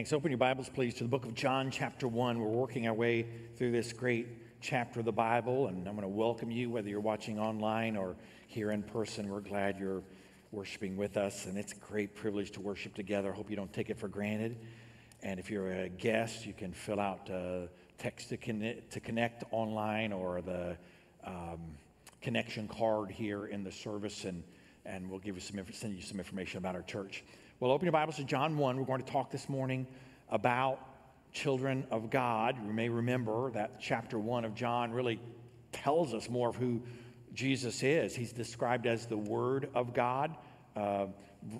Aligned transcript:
Thanks. 0.00 0.14
Open 0.14 0.30
your 0.30 0.38
Bibles, 0.38 0.70
please, 0.70 0.94
to 0.94 1.04
the 1.04 1.10
book 1.10 1.26
of 1.26 1.34
John, 1.34 1.70
chapter 1.70 2.08
1. 2.08 2.40
We're 2.40 2.48
working 2.48 2.88
our 2.88 2.94
way 2.94 3.26
through 3.58 3.72
this 3.72 3.92
great 3.92 4.28
chapter 4.62 5.00
of 5.00 5.04
the 5.04 5.12
Bible, 5.12 5.66
and 5.66 5.86
I'm 5.86 5.94
going 5.94 6.08
to 6.08 6.08
welcome 6.08 6.50
you, 6.50 6.70
whether 6.70 6.88
you're 6.88 7.00
watching 7.00 7.38
online 7.38 7.98
or 7.98 8.16
here 8.46 8.70
in 8.70 8.82
person. 8.82 9.28
We're 9.28 9.40
glad 9.40 9.78
you're 9.78 10.02
worshiping 10.52 10.96
with 10.96 11.18
us, 11.18 11.44
and 11.44 11.58
it's 11.58 11.74
a 11.74 11.76
great 11.76 12.14
privilege 12.14 12.50
to 12.52 12.62
worship 12.62 12.94
together. 12.94 13.30
I 13.30 13.36
hope 13.36 13.50
you 13.50 13.56
don't 13.56 13.74
take 13.74 13.90
it 13.90 13.98
for 13.98 14.08
granted. 14.08 14.56
And 15.22 15.38
if 15.38 15.50
you're 15.50 15.70
a 15.70 15.90
guest, 15.90 16.46
you 16.46 16.54
can 16.54 16.72
fill 16.72 16.98
out 16.98 17.28
text 17.98 18.30
to 18.30 18.38
connect, 18.38 18.92
to 18.92 19.00
connect 19.00 19.44
online 19.50 20.14
or 20.14 20.40
the 20.40 20.78
um, 21.24 21.60
connection 22.22 22.68
card 22.68 23.10
here 23.10 23.48
in 23.48 23.62
the 23.64 23.72
service, 23.72 24.24
and, 24.24 24.44
and 24.86 25.10
we'll 25.10 25.18
give 25.18 25.34
you 25.34 25.42
some, 25.42 25.60
send 25.74 25.94
you 25.94 26.02
some 26.02 26.18
information 26.18 26.56
about 26.56 26.74
our 26.74 26.84
church. 26.84 27.22
Well, 27.60 27.72
open 27.72 27.84
your 27.84 27.92
Bibles 27.92 28.16
to 28.16 28.24
John 28.24 28.56
1. 28.56 28.78
We're 28.78 28.86
going 28.86 29.02
to 29.02 29.12
talk 29.12 29.30
this 29.30 29.46
morning 29.46 29.86
about 30.30 30.80
children 31.30 31.86
of 31.90 32.08
God. 32.08 32.56
You 32.64 32.72
may 32.72 32.88
remember 32.88 33.50
that 33.50 33.78
chapter 33.78 34.18
1 34.18 34.46
of 34.46 34.54
John 34.54 34.92
really 34.92 35.20
tells 35.70 36.14
us 36.14 36.30
more 36.30 36.48
of 36.48 36.56
who 36.56 36.80
Jesus 37.34 37.82
is. 37.82 38.16
He's 38.16 38.32
described 38.32 38.86
as 38.86 39.04
the 39.04 39.18
Word 39.18 39.68
of 39.74 39.92
God. 39.92 40.34
Uh, 40.74 41.08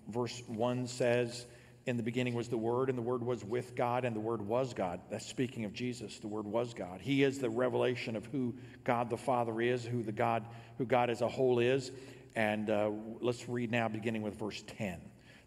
verse 0.08 0.42
1 0.46 0.86
says, 0.86 1.44
In 1.84 1.98
the 1.98 2.02
beginning 2.02 2.32
was 2.32 2.48
the 2.48 2.56
Word, 2.56 2.88
and 2.88 2.96
the 2.96 3.02
Word 3.02 3.22
was 3.22 3.44
with 3.44 3.76
God, 3.76 4.06
and 4.06 4.16
the 4.16 4.20
Word 4.20 4.40
was 4.40 4.72
God. 4.72 5.00
That's 5.10 5.26
speaking 5.26 5.66
of 5.66 5.74
Jesus. 5.74 6.18
The 6.18 6.28
Word 6.28 6.46
was 6.46 6.72
God. 6.72 7.02
He 7.02 7.24
is 7.24 7.40
the 7.40 7.50
revelation 7.50 8.16
of 8.16 8.24
who 8.24 8.54
God 8.84 9.10
the 9.10 9.18
Father 9.18 9.60
is, 9.60 9.84
who 9.84 10.02
the 10.02 10.12
God, 10.12 10.46
who 10.78 10.86
God 10.86 11.10
as 11.10 11.20
a 11.20 11.28
whole 11.28 11.58
is. 11.58 11.92
And 12.34 12.70
uh, 12.70 12.90
let's 13.20 13.50
read 13.50 13.70
now, 13.70 13.88
beginning 13.88 14.22
with 14.22 14.38
verse 14.38 14.64
10. 14.78 14.98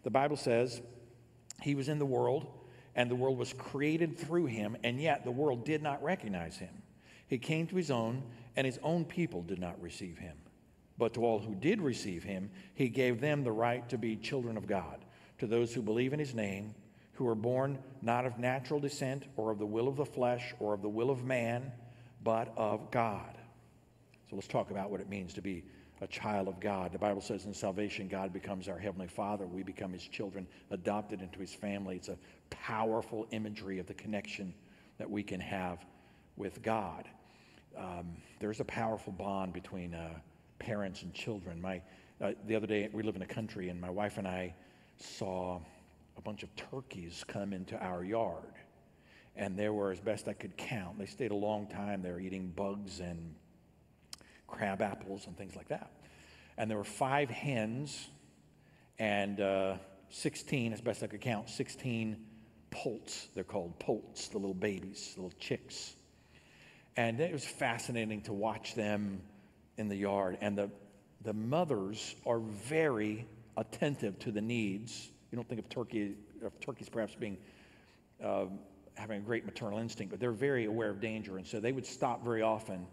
The 0.04 0.10
Bible 0.10 0.36
says, 0.36 0.80
He 1.62 1.74
was 1.74 1.88
in 1.88 1.98
the 1.98 2.06
world, 2.06 2.46
and 2.94 3.10
the 3.10 3.16
world 3.16 3.36
was 3.36 3.52
created 3.52 4.16
through 4.16 4.46
him, 4.46 4.76
and 4.84 5.00
yet 5.00 5.24
the 5.24 5.30
world 5.30 5.64
did 5.64 5.82
not 5.82 6.02
recognize 6.02 6.56
him. 6.56 6.82
He 7.26 7.38
came 7.38 7.66
to 7.66 7.76
his 7.76 7.90
own, 7.90 8.22
and 8.54 8.66
his 8.66 8.78
own 8.82 9.04
people 9.04 9.42
did 9.42 9.58
not 9.58 9.80
receive 9.82 10.18
him. 10.18 10.36
But 10.96 11.14
to 11.14 11.24
all 11.24 11.40
who 11.40 11.54
did 11.54 11.80
receive 11.80 12.22
him, 12.22 12.50
he 12.74 12.88
gave 12.88 13.20
them 13.20 13.42
the 13.42 13.50
right 13.50 13.88
to 13.88 13.98
be 13.98 14.14
children 14.14 14.56
of 14.56 14.66
God, 14.68 15.04
to 15.38 15.46
those 15.46 15.74
who 15.74 15.82
believe 15.82 16.12
in 16.12 16.20
his 16.20 16.34
name, 16.34 16.74
who 17.14 17.26
are 17.26 17.34
born 17.34 17.78
not 18.02 18.26
of 18.26 18.38
natural 18.38 18.78
descent, 18.78 19.24
or 19.36 19.50
of 19.50 19.58
the 19.58 19.66
will 19.66 19.88
of 19.88 19.96
the 19.96 20.04
flesh, 20.04 20.54
or 20.60 20.74
of 20.74 20.82
the 20.82 20.88
will 20.88 21.10
of 21.10 21.24
man, 21.24 21.72
but 22.22 22.52
of 22.56 22.90
God. 22.90 23.36
So 24.28 24.36
let's 24.36 24.48
talk 24.48 24.70
about 24.70 24.90
what 24.90 25.00
it 25.00 25.08
means 25.08 25.34
to 25.34 25.42
be 25.42 25.64
a 26.00 26.06
child 26.06 26.48
of 26.48 26.60
God. 26.60 26.92
The 26.92 26.98
Bible 26.98 27.20
says 27.20 27.44
in 27.44 27.54
salvation, 27.54 28.08
God 28.08 28.32
becomes 28.32 28.68
our 28.68 28.78
Heavenly 28.78 29.06
Father. 29.06 29.46
We 29.46 29.62
become 29.62 29.92
His 29.92 30.06
children, 30.06 30.46
adopted 30.70 31.22
into 31.22 31.38
His 31.38 31.54
family. 31.54 31.96
It's 31.96 32.08
a 32.08 32.18
powerful 32.50 33.26
imagery 33.30 33.78
of 33.78 33.86
the 33.86 33.94
connection 33.94 34.54
that 34.98 35.08
we 35.08 35.22
can 35.22 35.40
have 35.40 35.84
with 36.36 36.62
God. 36.62 37.08
Um, 37.76 38.16
there's 38.40 38.60
a 38.60 38.64
powerful 38.64 39.12
bond 39.12 39.52
between 39.52 39.94
uh, 39.94 40.10
parents 40.58 41.02
and 41.02 41.12
children. 41.12 41.60
My, 41.60 41.80
uh, 42.20 42.32
the 42.46 42.54
other 42.54 42.66
day, 42.66 42.88
we 42.92 43.02
live 43.02 43.16
in 43.16 43.22
a 43.22 43.26
country, 43.26 43.68
and 43.68 43.80
my 43.80 43.90
wife 43.90 44.18
and 44.18 44.26
I 44.26 44.54
saw 44.98 45.60
a 46.16 46.20
bunch 46.20 46.42
of 46.42 46.54
turkeys 46.56 47.24
come 47.26 47.52
into 47.52 47.76
our 47.82 48.04
yard. 48.04 48.52
And 49.36 49.58
there 49.58 49.72
were, 49.72 49.90
as 49.90 50.00
best 50.00 50.28
I 50.28 50.32
could 50.32 50.56
count, 50.56 50.98
they 50.98 51.06
stayed 51.06 51.32
a 51.32 51.36
long 51.36 51.66
time. 51.66 52.02
They 52.02 52.10
were 52.10 52.20
eating 52.20 52.52
bugs 52.54 53.00
and 53.00 53.34
crab 54.54 54.80
apples 54.80 55.26
and 55.26 55.36
things 55.36 55.56
like 55.56 55.68
that. 55.68 55.90
And 56.56 56.70
there 56.70 56.78
were 56.78 56.84
five 56.84 57.30
hens 57.30 58.08
and 58.98 59.40
uh, 59.40 59.76
16, 60.10 60.72
as 60.72 60.80
best 60.80 61.02
I 61.02 61.08
could 61.08 61.20
count, 61.20 61.50
16 61.50 62.16
poults. 62.70 63.28
They're 63.34 63.44
called 63.44 63.78
poults, 63.78 64.28
the 64.28 64.38
little 64.38 64.54
babies, 64.54 65.12
the 65.14 65.22
little 65.22 65.38
chicks. 65.38 65.94
And 66.96 67.20
it 67.20 67.32
was 67.32 67.44
fascinating 67.44 68.22
to 68.22 68.32
watch 68.32 68.74
them 68.74 69.20
in 69.76 69.88
the 69.88 69.96
yard. 69.96 70.38
And 70.40 70.56
the, 70.56 70.70
the 71.22 71.32
mothers 71.32 72.14
are 72.24 72.38
very 72.38 73.26
attentive 73.56 74.18
to 74.20 74.30
the 74.30 74.40
needs. 74.40 75.10
You 75.32 75.36
don't 75.36 75.48
think 75.48 75.60
of 75.60 75.68
turkey, 75.68 76.14
of 76.44 76.58
turkeys 76.60 76.88
perhaps 76.88 77.16
being 77.16 77.36
uh, 78.22 78.44
having 78.94 79.18
a 79.18 79.22
great 79.22 79.44
maternal 79.44 79.80
instinct, 79.80 80.12
but 80.12 80.20
they're 80.20 80.30
very 80.30 80.66
aware 80.66 80.90
of 80.90 81.00
danger. 81.00 81.36
And 81.36 81.46
so 81.46 81.58
they 81.58 81.72
would 81.72 81.86
stop 81.86 82.24
very 82.24 82.42
often 82.42 82.86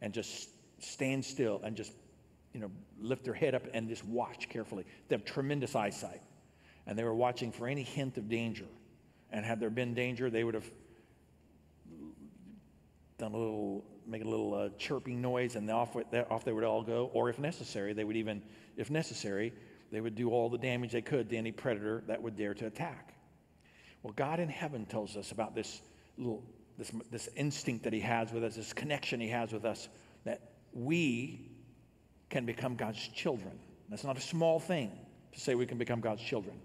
and 0.00 0.12
just 0.14 0.48
stand 0.84 1.24
still 1.24 1.60
and 1.64 1.76
just, 1.76 1.92
you 2.52 2.60
know, 2.60 2.70
lift 3.00 3.24
their 3.24 3.34
head 3.34 3.54
up 3.54 3.62
and 3.72 3.88
just 3.88 4.04
watch 4.04 4.48
carefully. 4.48 4.84
They 5.08 5.14
have 5.14 5.24
tremendous 5.24 5.74
eyesight. 5.74 6.20
And 6.86 6.98
they 6.98 7.04
were 7.04 7.14
watching 7.14 7.52
for 7.52 7.68
any 7.68 7.82
hint 7.82 8.18
of 8.18 8.28
danger. 8.28 8.66
And 9.30 9.44
had 9.44 9.60
there 9.60 9.70
been 9.70 9.94
danger, 9.94 10.30
they 10.30 10.44
would 10.44 10.54
have 10.54 10.70
done 13.18 13.32
a 13.32 13.36
little, 13.36 13.84
make 14.06 14.24
a 14.24 14.28
little 14.28 14.54
uh, 14.54 14.68
chirping 14.78 15.22
noise, 15.22 15.54
and 15.54 15.70
off, 15.70 15.96
off 16.30 16.44
they 16.44 16.52
would 16.52 16.64
all 16.64 16.82
go. 16.82 17.10
Or 17.14 17.30
if 17.30 17.38
necessary, 17.38 17.92
they 17.92 18.04
would 18.04 18.16
even, 18.16 18.42
if 18.76 18.90
necessary, 18.90 19.52
they 19.92 20.00
would 20.00 20.14
do 20.14 20.30
all 20.30 20.48
the 20.48 20.58
damage 20.58 20.92
they 20.92 21.02
could 21.02 21.30
to 21.30 21.36
any 21.36 21.52
predator 21.52 22.02
that 22.08 22.20
would 22.20 22.36
dare 22.36 22.54
to 22.54 22.66
attack. 22.66 23.14
Well, 24.02 24.12
God 24.14 24.40
in 24.40 24.48
heaven 24.48 24.84
tells 24.86 25.16
us 25.16 25.30
about 25.30 25.54
this 25.54 25.80
little 26.18 26.42
this, 26.78 26.90
this 27.10 27.28
instinct 27.36 27.84
that 27.84 27.92
He 27.92 28.00
has 28.00 28.32
with 28.32 28.44
us, 28.44 28.56
this 28.56 28.72
connection 28.72 29.20
He 29.20 29.28
has 29.28 29.52
with 29.52 29.64
us, 29.64 29.88
we 30.74 31.48
can 32.30 32.46
become 32.46 32.76
God's 32.76 33.08
children. 33.08 33.58
That's 33.88 34.04
not 34.04 34.16
a 34.16 34.20
small 34.20 34.58
thing 34.58 34.90
to 35.32 35.40
say 35.40 35.54
we 35.54 35.66
can 35.66 35.78
become 35.78 36.00
God's 36.00 36.22
children. 36.22 36.56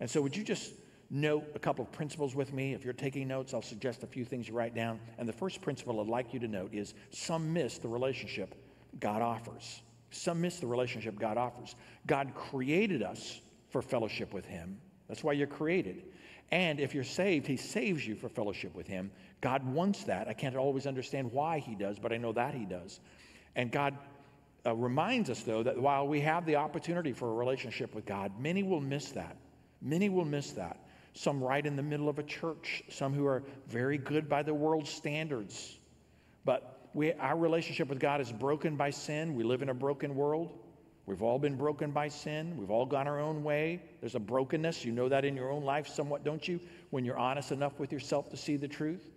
And 0.00 0.10
so, 0.10 0.20
would 0.20 0.36
you 0.36 0.42
just 0.42 0.72
note 1.10 1.44
a 1.54 1.58
couple 1.58 1.84
of 1.84 1.92
principles 1.92 2.34
with 2.34 2.52
me? 2.52 2.72
If 2.72 2.84
you're 2.84 2.94
taking 2.94 3.28
notes, 3.28 3.52
I'll 3.52 3.62
suggest 3.62 4.02
a 4.02 4.06
few 4.06 4.24
things 4.24 4.48
you 4.48 4.54
write 4.54 4.74
down. 4.74 4.98
And 5.18 5.28
the 5.28 5.32
first 5.32 5.60
principle 5.60 6.00
I'd 6.00 6.06
like 6.06 6.32
you 6.32 6.40
to 6.40 6.48
note 6.48 6.72
is 6.72 6.94
some 7.10 7.52
miss 7.52 7.78
the 7.78 7.88
relationship 7.88 8.54
God 9.00 9.22
offers. 9.22 9.82
Some 10.10 10.40
miss 10.40 10.60
the 10.60 10.66
relationship 10.66 11.18
God 11.18 11.36
offers. 11.36 11.74
God 12.06 12.34
created 12.34 13.02
us 13.02 13.40
for 13.70 13.82
fellowship 13.82 14.32
with 14.32 14.44
Him. 14.44 14.78
That's 15.08 15.24
why 15.24 15.32
you're 15.32 15.46
created. 15.46 16.04
And 16.50 16.80
if 16.80 16.94
you're 16.94 17.04
saved, 17.04 17.46
He 17.46 17.56
saves 17.56 18.06
you 18.06 18.14
for 18.14 18.28
fellowship 18.28 18.74
with 18.74 18.86
Him. 18.86 19.10
God 19.40 19.64
wants 19.64 20.04
that. 20.04 20.28
I 20.28 20.34
can't 20.34 20.54
always 20.54 20.86
understand 20.86 21.32
why 21.32 21.58
He 21.58 21.74
does, 21.74 21.98
but 21.98 22.12
I 22.12 22.18
know 22.18 22.32
that 22.32 22.54
He 22.54 22.64
does. 22.64 23.00
And 23.56 23.70
God 23.70 23.96
uh, 24.64 24.74
reminds 24.74 25.30
us, 25.30 25.42
though, 25.42 25.62
that 25.62 25.80
while 25.80 26.06
we 26.06 26.20
have 26.20 26.46
the 26.46 26.56
opportunity 26.56 27.12
for 27.12 27.30
a 27.30 27.34
relationship 27.34 27.94
with 27.94 28.06
God, 28.06 28.32
many 28.38 28.62
will 28.62 28.80
miss 28.80 29.10
that. 29.12 29.36
Many 29.80 30.08
will 30.08 30.24
miss 30.24 30.52
that. 30.52 30.78
Some 31.14 31.42
right 31.42 31.64
in 31.64 31.76
the 31.76 31.82
middle 31.82 32.08
of 32.08 32.18
a 32.18 32.22
church, 32.22 32.82
some 32.88 33.12
who 33.12 33.26
are 33.26 33.42
very 33.66 33.98
good 33.98 34.28
by 34.28 34.42
the 34.42 34.54
world's 34.54 34.90
standards. 34.90 35.78
But 36.44 36.88
we, 36.94 37.12
our 37.14 37.36
relationship 37.36 37.88
with 37.88 38.00
God 38.00 38.20
is 38.20 38.32
broken 38.32 38.76
by 38.76 38.90
sin. 38.90 39.34
We 39.34 39.44
live 39.44 39.62
in 39.62 39.68
a 39.68 39.74
broken 39.74 40.14
world. 40.14 40.58
We've 41.04 41.22
all 41.22 41.38
been 41.38 41.56
broken 41.56 41.90
by 41.90 42.08
sin. 42.08 42.56
We've 42.56 42.70
all 42.70 42.86
gone 42.86 43.08
our 43.08 43.18
own 43.18 43.42
way. 43.42 43.82
There's 44.00 44.14
a 44.14 44.20
brokenness. 44.20 44.84
You 44.84 44.92
know 44.92 45.08
that 45.08 45.24
in 45.24 45.34
your 45.34 45.50
own 45.50 45.64
life 45.64 45.88
somewhat, 45.88 46.24
don't 46.24 46.46
you? 46.46 46.60
When 46.90 47.04
you're 47.04 47.18
honest 47.18 47.50
enough 47.50 47.78
with 47.80 47.92
yourself 47.92 48.30
to 48.30 48.36
see 48.36 48.56
the 48.56 48.68
truth. 48.68 49.11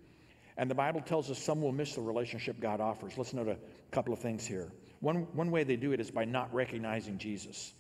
And 0.58 0.70
the 0.70 0.76
Bible 0.76 1.02
tells 1.02 1.30
us 1.30 1.38
some 1.38 1.62
will 1.62 1.72
miss 1.72 1.96
the 1.96 2.02
relationship 2.02 2.60
God 2.60 2.80
offers. 2.80 3.18
Let's 3.18 3.34
note 3.34 3.48
a 3.48 3.58
couple 3.92 4.14
of 4.14 4.20
things 4.20 4.46
here. 4.46 4.72
One, 5.02 5.28
one 5.34 5.52
way 5.52 5.64
they 5.64 5.76
do 5.76 5.92
it 5.92 6.00
is 6.00 6.12
by 6.12 6.26
not 6.26 6.54
recognizing 6.54 7.18
Jesus. 7.18 7.74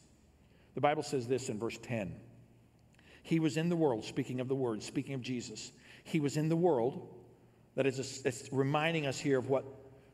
The 0.73 0.81
Bible 0.81 1.03
says 1.03 1.27
this 1.27 1.49
in 1.49 1.57
verse 1.57 1.77
10 1.81 2.13
He 3.23 3.39
was 3.39 3.57
in 3.57 3.69
the 3.69 3.75
world, 3.75 4.03
speaking 4.03 4.41
of 4.41 4.47
the 4.47 4.55
Word, 4.55 4.83
speaking 4.83 5.13
of 5.13 5.21
Jesus. 5.21 5.71
He 6.03 6.19
was 6.19 6.37
in 6.37 6.49
the 6.49 6.55
world. 6.55 7.07
That 7.75 7.85
is, 7.85 8.21
it's 8.23 8.49
reminding 8.53 9.05
us 9.05 9.19
here 9.19 9.37
of 9.37 9.49
what 9.49 9.65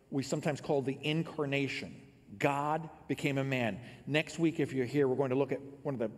we 0.10 0.24
sometimes 0.24 0.62
call 0.62 0.82
the 0.82 0.98
incarnation. 1.02 1.96
God 2.40 2.90
became 3.08 3.38
a 3.38 3.44
man. 3.44 3.80
Next 4.08 4.40
week, 4.40 4.60
if 4.60 4.74
you're 4.74 4.86
here, 4.86 5.08
we're 5.08 5.16
going 5.16 5.30
to 5.30 5.36
look 5.36 5.52
at 5.52 5.60
one 5.84 5.94
of 5.94 6.00
the 6.00 6.12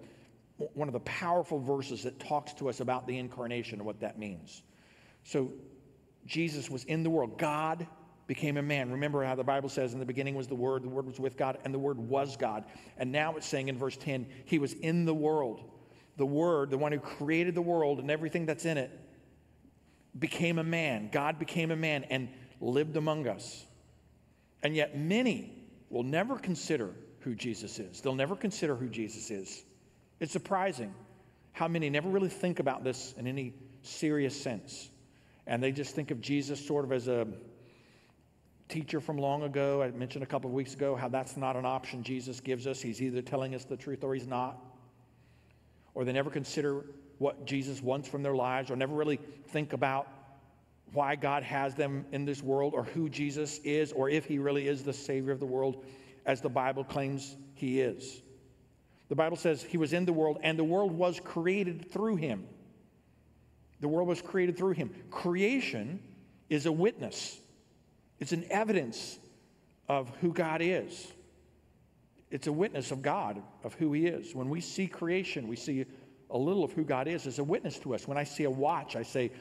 one 0.74 0.88
of 0.88 0.94
the 0.94 1.00
powerful 1.02 1.60
verses 1.60 2.04
that 2.04 2.20
talks 2.20 2.54
to 2.54 2.70
us 2.70 2.80
about 2.80 3.08
the 3.08 3.18
incarnation 3.18 3.80
and 3.80 3.86
what 3.86 4.00
that 4.02 4.20
means. 4.20 4.62
So 5.24 5.52
Jesus 6.26 6.70
was 6.70 6.84
in 6.86 7.04
the 7.04 7.10
world. 7.10 7.38
God 7.38 7.88
became 8.28 8.58
a 8.58 8.62
man. 8.62 8.92
Remember 8.92 9.24
how 9.24 9.36
the 9.36 9.44
Bible 9.44 9.70
says 9.70 9.94
in 9.94 10.00
the 10.00 10.06
beginning 10.06 10.36
was 10.36 10.48
the 10.48 10.56
Word, 10.56 10.84
the 10.84 10.90
Word 10.90 11.06
was 11.06 11.20
with 11.20 11.38
God, 11.38 11.58
and 11.66 11.74
the 11.74 11.80
Word 11.80 11.98
was 11.98 12.38
God. 12.38 12.64
And 12.98 13.12
now 13.12 13.36
it's 13.36 13.48
saying 13.48 13.68
in 13.68 13.78
verse 13.78 13.98
10, 13.98 14.26
He 14.46 14.60
was 14.60 14.74
in 14.74 15.06
the 15.06 15.14
world. 15.14 15.62
The 16.18 16.26
Word, 16.26 16.70
the 16.70 16.78
one 16.78 16.92
who 16.92 17.00
created 17.00 17.56
the 17.56 17.62
world 17.62 18.00
and 18.00 18.10
everything 18.10 18.46
that's 18.46 18.66
in 18.66 18.78
it, 18.78 18.92
became 20.18 20.60
a 20.60 20.64
man. 20.64 21.10
God 21.12 21.40
became 21.40 21.72
a 21.72 21.76
man 21.76 22.04
and 22.06 22.30
lived 22.62 22.98
among 22.98 23.28
us. 23.28 23.66
And 24.62 24.76
yet, 24.76 24.98
many 24.98 25.52
will 25.90 26.04
never 26.04 26.38
consider 26.38 26.92
who 27.20 27.36
Jesus 27.36 27.80
is. 27.80 28.02
They'll 28.02 28.16
never 28.16 28.36
consider 28.36 28.76
who 28.76 28.88
Jesus 28.88 29.32
is. 29.32 29.64
It's 30.20 30.32
surprising 30.32 30.94
how 31.52 31.68
many 31.68 31.90
never 31.90 32.10
really 32.10 32.30
think 32.30 32.60
about 32.60 32.84
this 32.84 33.14
in 33.18 33.28
any 33.28 33.54
serious 33.82 34.40
sense. 34.40 34.90
And 35.48 35.62
they 35.62 35.72
just 35.72 35.96
think 35.96 36.12
of 36.12 36.22
Jesus 36.22 36.66
sort 36.66 36.86
of 36.86 36.92
as 36.92 37.08
a 37.08 37.28
teacher 38.70 39.00
from 39.00 39.18
long 39.18 39.44
ago. 39.44 39.82
I 39.82 39.92
mentioned 39.92 40.24
a 40.24 40.28
couple 40.28 40.50
of 40.50 40.54
weeks 40.54 40.74
ago 40.74 40.96
how 40.96 41.10
that's 41.10 41.38
not 41.38 41.56
an 41.56 41.66
option 41.66 42.04
Jesus 42.04 42.40
gives 42.40 42.66
us. 42.66 42.82
He's 42.82 43.02
either 43.02 43.22
telling 43.22 43.54
us 43.56 43.66
the 43.66 43.78
truth 43.78 44.04
or 44.04 44.14
he's 44.14 44.28
not. 44.28 44.58
Or 45.94 46.06
they 46.06 46.14
never 46.14 46.30
consider 46.30 46.86
what 47.20 47.46
Jesus 47.46 47.82
wants 47.82 48.08
from 48.08 48.24
their 48.24 48.36
lives 48.36 48.72
or 48.72 48.76
never 48.76 48.96
really 48.96 49.20
think 49.48 49.74
about 49.74 50.08
why 50.92 51.16
God 51.16 51.44
has 51.44 51.76
them 51.76 52.06
in 52.12 52.26
this 52.26 52.42
world 52.42 52.74
or 52.74 52.84
who 52.84 53.10
Jesus 53.10 53.60
is 53.60 53.92
or 53.92 54.10
if 54.10 54.26
he 54.26 54.40
really 54.40 54.68
is 54.68 54.84
the 54.84 54.94
Savior 54.94 55.32
of 55.32 55.40
the 55.40 55.46
world 55.46 55.84
as 56.26 56.42
the 56.42 56.50
Bible 56.50 56.84
claims 56.84 57.36
he 57.56 57.82
is. 57.82 58.22
The 59.10 59.16
Bible 59.16 59.38
says 59.38 59.62
he 59.62 59.78
was 59.78 59.94
in 59.94 60.06
the 60.06 60.14
world 60.14 60.40
and 60.42 60.58
the 60.58 60.64
world 60.64 60.92
was 60.92 61.20
created 61.20 61.92
through 61.92 62.16
him. 62.16 62.48
The 63.84 63.90
world 63.90 64.08
was 64.08 64.22
created 64.22 64.58
through 64.58 64.76
him. 64.76 64.96
Creation 65.12 66.00
is 66.50 66.66
a 66.66 66.72
witness, 66.72 67.38
it's 68.18 68.32
an 68.32 68.46
evidence 68.50 69.20
of 69.90 70.10
who 70.22 70.32
God 70.32 70.62
is. 70.62 71.12
It's 72.32 72.48
a 72.48 72.52
witness 72.54 72.92
of 72.92 73.02
God, 73.02 73.44
of 73.64 73.74
who 73.74 73.92
he 73.92 74.08
is. 74.08 74.34
When 74.34 74.50
we 74.50 74.62
see 74.62 74.88
creation, 74.88 75.50
we 75.50 75.58
see 75.58 75.86
a 76.32 76.38
little 76.38 76.64
of 76.64 76.72
who 76.72 76.86
God 76.86 77.10
is 77.10 77.28
as 77.28 77.40
a 77.40 77.44
witness 77.44 77.78
to 77.80 77.94
us. 77.94 78.08
When 78.08 78.18
I 78.18 78.24
see 78.24 78.46
a 78.46 78.50
watch, 78.50 78.96
I 78.96 79.04
say, 79.04 79.32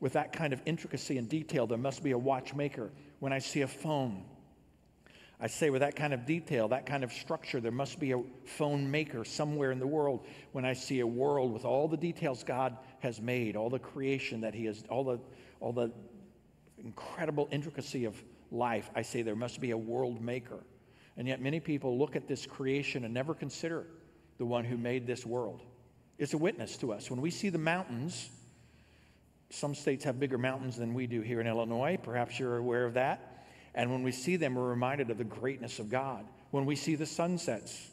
with 0.00 0.14
that 0.14 0.32
kind 0.32 0.54
of 0.54 0.62
intricacy 0.64 1.18
and 1.18 1.28
detail, 1.28 1.66
there 1.66 1.78
must 1.78 2.02
be 2.02 2.12
a 2.12 2.18
watchmaker. 2.18 2.90
When 3.18 3.34
I 3.34 3.38
see 3.38 3.60
a 3.60 3.68
phone, 3.68 4.24
I 5.42 5.46
say 5.46 5.70
with 5.70 5.80
that 5.80 5.96
kind 5.96 6.12
of 6.12 6.26
detail, 6.26 6.68
that 6.68 6.84
kind 6.84 7.02
of 7.02 7.12
structure, 7.12 7.60
there 7.60 7.72
must 7.72 7.98
be 7.98 8.12
a 8.12 8.22
phone 8.44 8.90
maker 8.90 9.24
somewhere 9.24 9.72
in 9.72 9.78
the 9.78 9.86
world. 9.86 10.26
When 10.52 10.66
I 10.66 10.74
see 10.74 11.00
a 11.00 11.06
world 11.06 11.52
with 11.52 11.64
all 11.64 11.88
the 11.88 11.96
details 11.96 12.44
God 12.44 12.76
has 12.98 13.22
made, 13.22 13.56
all 13.56 13.70
the 13.70 13.78
creation 13.78 14.42
that 14.42 14.54
He 14.54 14.66
has, 14.66 14.84
all 14.90 15.02
the, 15.02 15.18
all 15.60 15.72
the 15.72 15.92
incredible 16.76 17.48
intricacy 17.50 18.04
of 18.04 18.22
life, 18.50 18.90
I 18.94 19.00
say 19.00 19.22
there 19.22 19.34
must 19.34 19.60
be 19.60 19.70
a 19.70 19.78
world 19.78 20.20
maker. 20.20 20.58
And 21.16 21.26
yet, 21.26 21.40
many 21.40 21.58
people 21.58 21.98
look 21.98 22.16
at 22.16 22.28
this 22.28 22.44
creation 22.44 23.04
and 23.04 23.14
never 23.14 23.34
consider 23.34 23.86
the 24.38 24.44
one 24.44 24.64
who 24.64 24.76
made 24.76 25.06
this 25.06 25.24
world. 25.24 25.62
It's 26.18 26.34
a 26.34 26.38
witness 26.38 26.76
to 26.78 26.92
us. 26.92 27.10
When 27.10 27.20
we 27.20 27.30
see 27.30 27.48
the 27.48 27.58
mountains, 27.58 28.28
some 29.48 29.74
states 29.74 30.04
have 30.04 30.20
bigger 30.20 30.38
mountains 30.38 30.76
than 30.76 30.92
we 30.92 31.06
do 31.06 31.22
here 31.22 31.40
in 31.40 31.46
Illinois. 31.46 31.98
Perhaps 32.02 32.38
you're 32.38 32.58
aware 32.58 32.84
of 32.84 32.94
that. 32.94 33.29
And 33.74 33.90
when 33.90 34.02
we 34.02 34.12
see 34.12 34.36
them, 34.36 34.54
we're 34.54 34.68
reminded 34.68 35.10
of 35.10 35.18
the 35.18 35.24
greatness 35.24 35.78
of 35.78 35.88
God. 35.88 36.26
When 36.50 36.66
we 36.66 36.76
see 36.76 36.96
the 36.96 37.06
sunsets, 37.06 37.88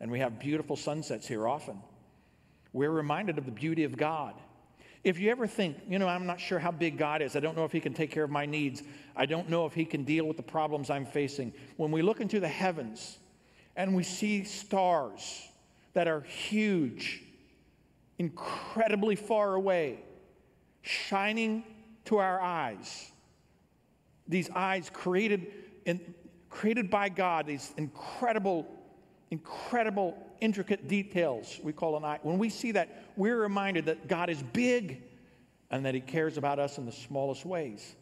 and 0.00 0.10
we 0.10 0.18
have 0.18 0.38
beautiful 0.40 0.76
sunsets 0.76 1.28
here 1.28 1.46
often, 1.46 1.80
we're 2.72 2.90
reminded 2.90 3.38
of 3.38 3.44
the 3.44 3.52
beauty 3.52 3.84
of 3.84 3.96
God. 3.96 4.34
If 5.02 5.18
you 5.18 5.30
ever 5.30 5.46
think, 5.46 5.78
you 5.88 5.98
know, 5.98 6.08
I'm 6.08 6.26
not 6.26 6.40
sure 6.40 6.58
how 6.58 6.70
big 6.70 6.98
God 6.98 7.22
is, 7.22 7.36
I 7.36 7.40
don't 7.40 7.56
know 7.56 7.64
if 7.64 7.72
He 7.72 7.80
can 7.80 7.94
take 7.94 8.10
care 8.10 8.24
of 8.24 8.30
my 8.30 8.46
needs, 8.46 8.82
I 9.16 9.26
don't 9.26 9.48
know 9.48 9.66
if 9.66 9.72
He 9.72 9.84
can 9.84 10.04
deal 10.04 10.26
with 10.26 10.36
the 10.36 10.42
problems 10.42 10.90
I'm 10.90 11.06
facing. 11.06 11.52
When 11.76 11.90
we 11.90 12.02
look 12.02 12.20
into 12.20 12.40
the 12.40 12.48
heavens 12.48 13.18
and 13.76 13.94
we 13.94 14.02
see 14.02 14.44
stars 14.44 15.48
that 15.94 16.06
are 16.06 16.20
huge, 16.20 17.22
incredibly 18.18 19.16
far 19.16 19.54
away, 19.54 20.00
shining 20.82 21.64
to 22.06 22.18
our 22.18 22.40
eyes. 22.40 23.10
These 24.30 24.48
eyes 24.54 24.90
created, 24.92 25.48
created 26.48 26.90
by 26.90 27.08
God, 27.08 27.46
these 27.46 27.74
incredible, 27.76 28.66
incredible, 29.30 30.16
intricate 30.40 30.88
details 30.88 31.60
we 31.62 31.72
call 31.72 31.96
an 31.96 32.04
eye. 32.04 32.18
When 32.22 32.38
we 32.38 32.48
see 32.48 32.72
that, 32.72 33.04
we're 33.16 33.36
reminded 33.36 33.86
that 33.86 34.08
God 34.08 34.30
is 34.30 34.42
big 34.42 35.02
and 35.70 35.84
that 35.84 35.94
He 35.94 36.00
cares 36.00 36.38
about 36.38 36.58
us 36.58 36.78
in 36.78 36.86
the 36.86 36.92
smallest 36.92 37.44
ways. 37.44 37.94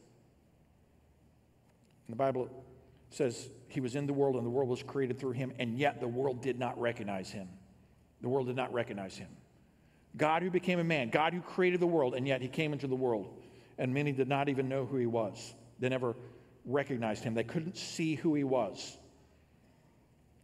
And 2.06 2.12
the 2.12 2.18
Bible 2.18 2.48
says 3.10 3.48
He 3.68 3.80
was 3.80 3.96
in 3.96 4.06
the 4.06 4.12
world 4.12 4.36
and 4.36 4.46
the 4.46 4.50
world 4.50 4.68
was 4.68 4.82
created 4.82 5.18
through 5.18 5.32
Him, 5.32 5.52
and 5.58 5.78
yet 5.78 6.00
the 6.00 6.08
world 6.08 6.42
did 6.42 6.58
not 6.58 6.78
recognize 6.80 7.30
Him. 7.30 7.48
The 8.20 8.28
world 8.28 8.46
did 8.46 8.56
not 8.56 8.72
recognize 8.72 9.16
Him. 9.16 9.28
God 10.16 10.42
who 10.42 10.50
became 10.50 10.78
a 10.78 10.84
man, 10.84 11.10
God 11.10 11.32
who 11.32 11.40
created 11.40 11.80
the 11.80 11.86
world, 11.86 12.14
and 12.14 12.26
yet 12.26 12.42
he 12.42 12.48
came 12.48 12.72
into 12.72 12.86
the 12.86 12.96
world. 12.96 13.28
And 13.78 13.94
many 13.94 14.10
did 14.12 14.28
not 14.28 14.48
even 14.48 14.68
know 14.68 14.84
who 14.84 14.96
he 14.96 15.06
was. 15.06 15.54
They 15.78 15.88
never 15.88 16.16
recognized 16.64 17.24
him, 17.24 17.34
they 17.34 17.44
couldn't 17.44 17.76
see 17.76 18.14
who 18.14 18.34
he 18.34 18.44
was. 18.44 18.96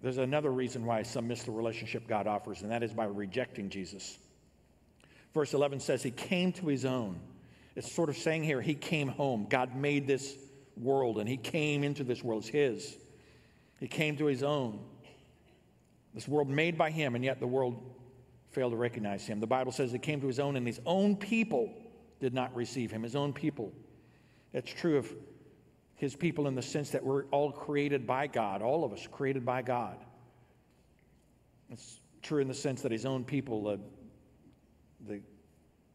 There's 0.00 0.18
another 0.18 0.50
reason 0.50 0.84
why 0.84 1.02
some 1.02 1.28
miss 1.28 1.44
the 1.44 1.50
relationship 1.50 2.06
God 2.06 2.26
offers, 2.26 2.62
and 2.62 2.70
that 2.70 2.82
is 2.82 2.92
by 2.92 3.04
rejecting 3.04 3.70
Jesus. 3.70 4.18
Verse 5.32 5.54
11 5.54 5.80
says, 5.80 6.02
He 6.02 6.10
came 6.10 6.52
to 6.52 6.66
His 6.66 6.84
own. 6.84 7.18
It's 7.74 7.90
sort 7.90 8.10
of 8.10 8.16
saying 8.16 8.44
here, 8.44 8.60
He 8.60 8.74
came 8.74 9.08
home. 9.08 9.46
God 9.48 9.74
made 9.74 10.06
this 10.06 10.36
world, 10.76 11.18
and 11.18 11.28
He 11.28 11.38
came 11.38 11.82
into 11.82 12.04
this 12.04 12.22
world. 12.22 12.42
It's 12.42 12.50
His. 12.50 12.96
He 13.80 13.88
came 13.88 14.18
to 14.18 14.26
His 14.26 14.42
own. 14.42 14.78
This 16.12 16.28
world 16.28 16.50
made 16.50 16.76
by 16.76 16.90
Him, 16.90 17.14
and 17.14 17.24
yet 17.24 17.40
the 17.40 17.46
world 17.46 17.82
failed 18.54 18.72
to 18.72 18.76
recognize 18.76 19.26
him. 19.26 19.40
The 19.40 19.46
Bible 19.46 19.72
says 19.72 19.92
he 19.92 19.98
came 19.98 20.20
to 20.20 20.26
his 20.26 20.38
own, 20.38 20.56
and 20.56 20.66
his 20.66 20.80
own 20.86 21.16
people 21.16 21.74
did 22.20 22.32
not 22.32 22.54
receive 22.54 22.90
him. 22.90 23.02
His 23.02 23.16
own 23.16 23.32
people. 23.32 23.72
That's 24.54 24.72
true 24.72 24.96
of 24.96 25.12
his 25.96 26.16
people 26.16 26.46
in 26.46 26.54
the 26.54 26.62
sense 26.62 26.90
that 26.90 27.04
we're 27.04 27.24
all 27.26 27.52
created 27.52 28.06
by 28.06 28.26
God, 28.26 28.62
all 28.62 28.84
of 28.84 28.92
us 28.94 29.06
created 29.12 29.44
by 29.44 29.60
God. 29.60 29.98
It's 31.70 32.00
true 32.22 32.40
in 32.40 32.48
the 32.48 32.54
sense 32.54 32.80
that 32.82 32.92
his 32.92 33.04
own 33.04 33.24
people, 33.24 33.64
the, 33.64 33.80
the 35.06 35.20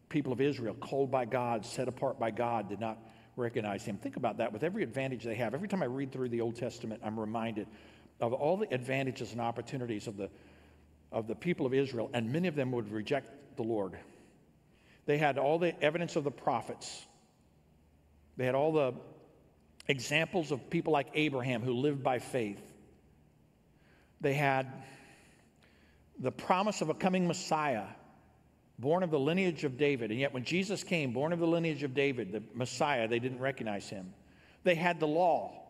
people 0.10 0.32
of 0.32 0.42
Israel, 0.42 0.76
called 0.76 1.10
by 1.10 1.26
God, 1.26 1.66
set 1.66 1.88
apart 1.88 2.20
by 2.20 2.30
God, 2.30 2.70
did 2.70 2.80
not 2.80 3.00
recognize 3.36 3.84
him. 3.84 3.98
Think 3.98 4.18
about 4.18 4.38
that 4.38 4.54
with 4.54 4.64
every 4.64 4.84
advantage 4.84 5.24
they 5.24 5.36
have. 5.36 5.56
Every 5.56 5.68
time 5.68 5.82
I 5.82 5.88
read 5.88 6.12
through 6.12 6.30
the 6.30 6.42
Old 6.42 6.56
Testament, 6.56 7.02
I'm 7.04 7.20
reminded 7.20 7.68
of 8.20 8.34
all 8.34 8.58
the 8.58 8.72
advantages 8.72 9.32
and 9.32 9.42
opportunities 9.42 10.06
of 10.06 10.18
the 10.18 10.30
of 11.12 11.28
the 11.28 11.36
people 11.36 11.66
of 11.66 11.74
Israel, 11.74 12.10
and 12.14 12.32
many 12.32 12.48
of 12.48 12.56
them 12.56 12.72
would 12.72 12.92
reject 12.92 13.32
the 13.56 13.64
Lord. 13.64 13.98
They 15.06 15.18
had 15.18 15.38
all 15.38 15.58
the 15.58 15.82
evidence 15.82 16.16
of 16.16 16.24
the 16.24 16.32
prophets, 16.32 17.06
they 18.40 18.46
had 18.46 18.56
all 18.56 18.72
the 18.72 18.94
examples 19.90 20.52
of 20.52 20.70
people 20.70 20.94
like 20.94 21.08
Abraham 21.14 21.62
who 21.62 21.74
lived 21.74 22.02
by 22.02 22.20
faith. 22.20 22.62
They 24.22 24.34
had 24.34 24.72
the 26.18 26.32
promise 26.32 26.80
of 26.80 26.88
a 26.88 26.94
coming 26.94 27.28
Messiah, 27.28 27.84
born 28.78 29.04
of 29.04 29.12
the 29.12 29.20
lineage 29.20 29.66
of 29.66 29.78
David. 29.78 30.10
And 30.12 30.18
yet, 30.18 30.34
when 30.34 30.46
Jesus 30.46 30.86
came, 30.86 31.12
born 31.12 31.34
of 31.34 31.40
the 31.40 31.48
lineage 31.48 31.84
of 31.84 31.94
David, 31.94 32.32
the 32.32 32.42
Messiah, 32.54 33.10
they 33.10 33.20
didn't 33.20 33.40
recognize 33.40 33.90
him. 33.90 34.14
They 34.64 34.76
had 34.76 35.02
the 35.02 35.08
law. 35.08 35.62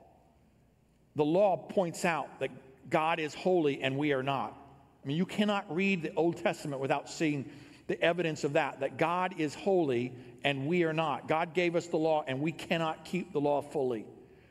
The 1.16 1.25
law 1.25 1.57
points 1.57 2.06
out 2.06 2.39
that 2.39 2.51
God 2.92 3.19
is 3.19 3.33
holy 3.33 3.81
and 3.81 3.98
we 3.98 4.13
are 4.13 4.21
not. 4.21 4.56
I 5.04 5.07
mean, 5.07 5.18
you 5.18 5.25
cannot 5.25 5.75
read 5.75 6.04
the 6.04 6.13
Old 6.13 6.38
Testament 6.38 6.83
without 6.83 7.10
seeing 7.10 7.50
the 7.88 8.00
evidence 8.00 8.44
of 8.44 8.54
that, 8.54 8.81
that 8.81 8.98
God 8.98 9.33
is 9.39 9.56
holy 9.56 10.13
and 10.44 10.68
we 10.68 10.83
are 10.83 10.94
not. 10.94 11.27
God 11.27 11.53
gave 11.53 11.75
us 11.75 11.88
the 11.88 11.97
law 11.97 12.24
and 12.27 12.41
we 12.41 12.51
cannot 12.51 13.06
keep 13.06 13.33
the 13.33 13.42
law 13.42 13.61
fully. 13.61 14.06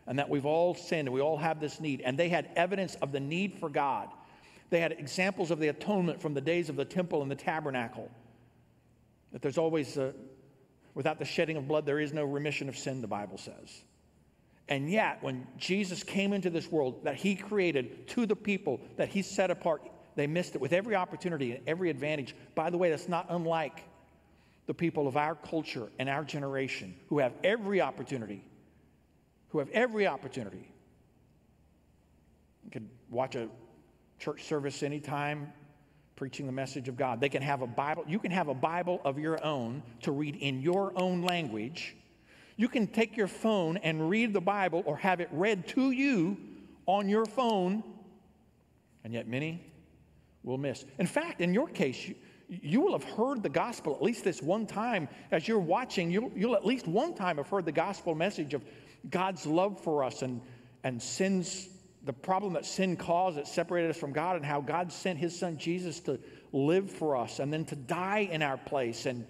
And 0.07 0.19
that 0.19 0.29
we've 0.29 0.47
all 0.47 0.75
sinned 0.75 1.09
and 1.09 1.15
we 1.15 1.21
all 1.21 1.37
have 1.37 1.61
this 1.61 1.81
need. 1.81 2.01
And 2.01 2.19
they 2.19 2.29
had 2.29 2.51
evidence 2.57 2.95
of 2.97 3.13
the 3.13 3.21
need 3.21 3.55
for 3.55 3.69
God. 3.69 4.09
They 4.71 4.81
had 4.81 4.93
examples 4.93 5.51
of 5.51 5.59
the 5.59 5.69
atonement 5.69 6.21
from 6.21 6.35
the 6.35 6.41
days 6.41 6.69
of 6.69 6.77
the 6.77 6.85
temple 6.85 7.23
and 7.23 7.31
the 7.31 7.37
tabernacle. 7.37 8.11
That 9.33 9.43
there's 9.43 9.59
always, 9.59 9.97
a, 9.97 10.15
without 10.95 11.19
the 11.19 11.25
shedding 11.25 11.57
of 11.57 11.69
blood, 11.69 11.85
there 11.85 12.01
is 12.01 12.13
no 12.13 12.25
remission 12.25 12.69
of 12.69 12.77
sin, 12.77 13.01
the 13.01 13.07
Bible 13.07 13.39
says. 13.39 13.85
And 14.69 14.91
yet, 14.91 15.23
when 15.23 15.47
Jesus 15.57 16.03
came 16.03 16.33
into 16.33 16.51
this 16.51 16.71
world 16.71 17.05
that 17.05 17.17
he 17.17 17.35
created 17.35 18.07
to 18.09 18.27
the 18.27 18.37
people 18.37 18.81
that 18.97 19.09
he 19.09 19.23
set 19.23 19.51
apart, 19.51 19.83
they 20.15 20.27
missed 20.27 20.55
it 20.55 20.61
with 20.61 20.73
every 20.73 20.95
opportunity 20.95 21.53
and 21.53 21.67
every 21.67 21.89
advantage. 21.91 22.35
By 22.55 22.71
the 22.71 22.77
way, 22.77 22.91
that's 22.91 23.09
not 23.09 23.27
unlike 23.31 23.83
the 24.69 24.75
people 24.75 25.09
of 25.09 25.17
our 25.17 25.35
culture 25.35 25.89
and 25.99 26.11
our 26.11 26.23
generation 26.23 26.95
who 27.09 27.19
have 27.19 27.33
every 27.43 27.81
opportunity, 27.81 28.45
who 29.49 29.61
have 29.61 29.71
every 29.71 30.07
opportunity. 30.07 30.71
You 32.65 32.71
could 32.71 32.89
watch 33.09 33.35
a 33.35 33.49
church 34.19 34.45
service 34.45 34.83
anytime 34.83 35.51
preaching 36.17 36.45
the 36.45 36.53
message 36.53 36.87
of 36.87 36.99
God. 36.99 37.19
They 37.19 37.31
can 37.31 37.41
have 37.41 37.63
a 37.63 37.67
Bible. 37.67 38.05
You 38.07 38.19
can 38.19 38.31
have 38.31 38.49
a 38.49 38.55
Bible 38.55 39.01
of 39.07 39.19
your 39.19 39.43
own 39.43 39.83
to 40.03 40.13
read 40.13 40.37
in 40.37 40.61
your 40.61 40.93
own 40.97 41.23
language. 41.23 41.97
You 42.59 42.69
can 42.69 42.87
take 42.89 43.17
your 43.17 43.29
phone 43.29 43.79
and 43.79 44.11
read 44.11 44.35
the 44.35 44.41
Bible 44.43 44.83
or 44.85 44.99
have 44.99 45.21
it 45.21 45.31
read 45.33 45.67
to 45.69 45.93
you 45.93 46.37
on 46.85 47.09
your 47.09 47.25
phone. 47.25 47.83
And 49.03 49.15
yet, 49.15 49.27
many 49.27 49.65
will 50.43 50.59
miss. 50.59 50.85
In 50.99 51.07
fact, 51.07 51.41
in 51.41 51.55
your 51.55 51.69
case, 51.69 52.09
you, 52.09 52.17
you 52.49 52.81
will 52.81 52.93
have 52.93 53.05
heard 53.05 53.43
the 53.43 53.49
gospel 53.49 53.95
at 53.95 54.03
least 54.03 54.25
this 54.25 54.43
one 54.43 54.67
time. 54.67 55.09
As 55.31 55.47
you're 55.47 55.59
watching, 55.59 56.11
you'll, 56.11 56.33
you'll 56.35 56.57
at 56.57 56.65
least 56.65 56.87
one 56.87 57.15
time 57.15 57.37
have 57.37 57.49
heard 57.49 57.67
the 57.67 57.73
gospel 57.73 58.15
message 58.15 58.55
of 58.55 58.65
God's 59.11 59.47
love 59.47 59.81
for 59.81 60.03
us 60.03 60.23
and, 60.23 60.41
and 60.83 61.01
sin's, 61.03 61.69
the 62.05 62.13
problem 62.13 62.55
that 62.55 62.65
sin 62.65 62.97
caused 62.97 63.37
that 63.37 63.47
separated 63.47 63.91
us 63.91 63.99
from 63.99 64.13
God, 64.13 64.37
and 64.37 64.45
how 64.45 64.61
God 64.61 64.91
sent 64.91 65.19
his 65.19 65.39
son 65.39 65.59
Jesus 65.59 66.01
to 66.01 66.19
live 66.53 66.91
for 66.91 67.17
us 67.17 67.39
and 67.39 67.53
then 67.53 67.65
to 67.67 67.77
die 67.77 68.29
in 68.31 68.41
our 68.41 68.57
place 68.57 69.05
and 69.05 69.27